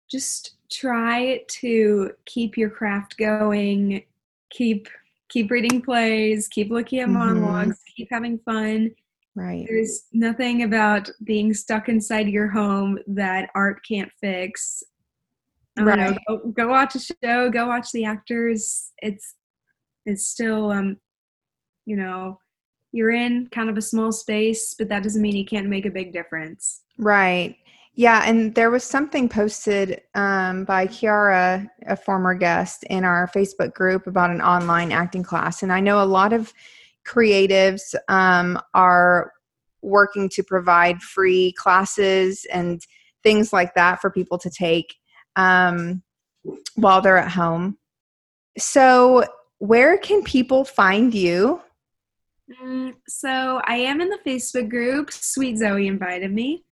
just 0.10 0.56
try 0.72 1.44
to 1.48 2.12
keep 2.26 2.58
your 2.58 2.70
craft 2.70 3.18
going, 3.18 4.04
keep 4.50 4.88
keep 5.30 5.52
reading 5.52 5.82
plays, 5.82 6.48
keep 6.48 6.70
looking 6.72 7.00
at 7.00 7.08
mm-hmm. 7.08 7.18
monologues, 7.18 7.82
keep 7.96 8.08
having 8.12 8.40
fun. 8.40 8.92
Right. 9.36 9.66
There's 9.68 10.06
nothing 10.14 10.64
about 10.64 11.10
being 11.24 11.54
stuck 11.54 11.90
inside 11.90 12.30
your 12.30 12.48
home 12.48 12.98
that 13.08 13.50
art 13.54 13.82
can't 13.86 14.12
fix. 14.22 14.82
right. 15.78 16.18
Know, 16.30 16.38
go, 16.38 16.52
go, 16.52 16.68
watch 16.70 16.96
a 16.96 17.00
show, 17.00 17.50
go 17.50 17.68
watch 17.68 17.92
the 17.92 18.06
actors. 18.06 18.92
It's 19.00 19.36
it's 20.06 20.26
still 20.28 20.72
um 20.72 20.98
you 21.86 21.96
know, 21.98 22.40
you're 22.92 23.12
in 23.12 23.48
kind 23.52 23.70
of 23.70 23.78
a 23.78 23.82
small 23.82 24.12
space, 24.12 24.74
but 24.74 24.90
that 24.90 25.04
doesn't 25.04 25.22
mean 25.22 25.36
you 25.36 25.46
can't 25.46 25.68
make 25.68 25.86
a 25.86 25.92
big 25.92 26.14
difference. 26.14 26.82
Right. 26.98 27.58
Yeah, 27.98 28.24
and 28.26 28.54
there 28.56 28.72
was 28.72 28.84
something 28.84 29.30
posted 29.30 30.02
um, 30.16 30.66
by 30.66 30.86
Kiara, 30.86 31.70
a 31.88 31.96
former 31.96 32.34
guest, 32.34 32.84
in 32.90 33.06
our 33.06 33.30
Facebook 33.34 33.74
group 33.74 34.06
about 34.06 34.32
an 34.32 34.42
online 34.42 34.92
acting 34.92 35.24
class. 35.24 35.64
And 35.64 35.72
I 35.72 35.80
know 35.80 36.04
a 36.04 36.06
lot 36.06 36.34
of 36.34 36.54
creatives 37.08 37.96
um, 38.10 38.60
are 38.74 39.32
working 39.82 40.28
to 40.30 40.44
provide 40.44 41.02
free 41.02 41.54
classes 41.54 42.46
and 42.52 42.82
things 43.24 43.54
like 43.54 43.74
that 43.76 44.02
for 44.02 44.10
people 44.10 44.38
to 44.40 44.50
take 44.50 44.96
um, 45.38 46.04
while 46.76 47.02
they're 47.02 47.18
at 47.18 47.32
home. 47.32 47.78
So, 48.58 49.24
where 49.60 49.98
can 49.98 50.22
people 50.24 50.66
find 50.66 51.14
you? 51.14 51.62
Mm, 52.62 52.94
so, 53.08 53.62
I 53.64 53.78
am 53.78 54.02
in 54.02 54.10
the 54.10 54.20
Facebook 54.26 54.70
group. 54.70 55.12
Sweet 55.14 55.58
Zoe 55.58 55.88
invited 55.88 56.34
me. 56.34 56.66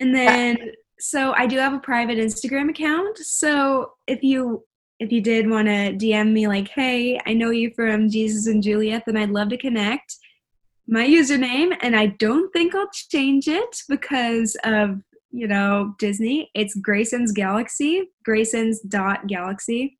And 0.00 0.10
uh, 0.10 0.18
then 0.18 0.72
so 0.98 1.32
I 1.32 1.46
do 1.46 1.58
have 1.58 1.72
a 1.72 1.78
private 1.78 2.18
Instagram 2.18 2.70
account. 2.70 3.18
So 3.18 3.92
if 4.06 4.22
you 4.22 4.64
if 4.98 5.10
you 5.10 5.22
did 5.22 5.48
want 5.48 5.66
to 5.66 5.92
DM 5.92 6.32
me 6.32 6.46
like, 6.46 6.68
"Hey, 6.68 7.18
I 7.26 7.32
know 7.32 7.50
you 7.50 7.72
from 7.74 8.10
Jesus 8.10 8.46
and 8.46 8.62
Juliet, 8.62 9.04
and 9.06 9.18
I'd 9.18 9.30
love 9.30 9.48
to 9.50 9.56
connect." 9.56 10.16
My 10.86 11.06
username, 11.06 11.76
and 11.80 11.94
I 11.94 12.06
don't 12.06 12.52
think 12.52 12.74
I'll 12.74 12.90
change 13.10 13.48
it 13.48 13.76
because 13.88 14.56
of 14.64 15.00
you 15.30 15.48
know 15.48 15.94
Disney. 15.98 16.50
It's 16.54 16.74
Grayson's 16.74 17.32
Galaxy, 17.32 18.10
Grayson's 18.24 18.80
dot 18.80 19.26
Galaxy, 19.26 19.98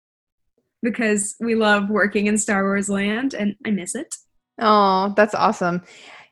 because 0.83 1.35
we 1.41 1.55
love 1.55 1.89
working 1.89 2.27
in 2.27 2.37
Star 2.37 2.65
Wars 2.65 2.91
land, 2.91 3.35
and 3.35 3.57
I 3.65 3.71
miss 3.71 3.95
it. 3.95 4.15
Oh, 4.61 5.15
that's 5.17 5.35
awesome. 5.35 5.83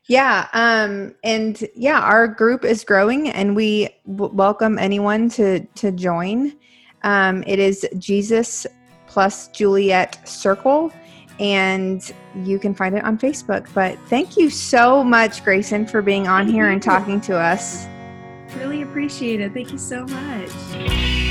Yeah, 0.09 0.47
um, 0.53 1.13
and 1.23 1.63
yeah, 1.75 1.99
our 1.99 2.27
group 2.27 2.65
is 2.65 2.83
growing, 2.83 3.29
and 3.29 3.55
we 3.55 3.89
w- 4.07 4.33
welcome 4.33 4.79
anyone 4.79 5.29
to 5.29 5.59
to 5.59 5.91
join. 5.91 6.57
Um, 7.03 7.43
it 7.45 7.59
is 7.59 7.87
Jesus 7.99 8.65
plus 9.05 9.49
Juliet 9.49 10.27
Circle, 10.27 10.91
and 11.39 12.11
you 12.43 12.57
can 12.57 12.73
find 12.73 12.97
it 12.97 13.03
on 13.03 13.19
Facebook. 13.19 13.71
But 13.75 13.99
thank 14.07 14.35
you 14.35 14.49
so 14.49 15.03
much, 15.03 15.43
Grayson, 15.43 15.85
for 15.85 16.01
being 16.01 16.27
on 16.27 16.47
here 16.47 16.69
and 16.69 16.81
talking 16.81 17.21
to 17.21 17.37
us. 17.37 17.85
Really 18.57 18.81
appreciate 18.81 19.41
it. 19.41 19.53
Thank 19.53 19.71
you 19.71 19.77
so 19.77 20.07
much. 20.07 21.28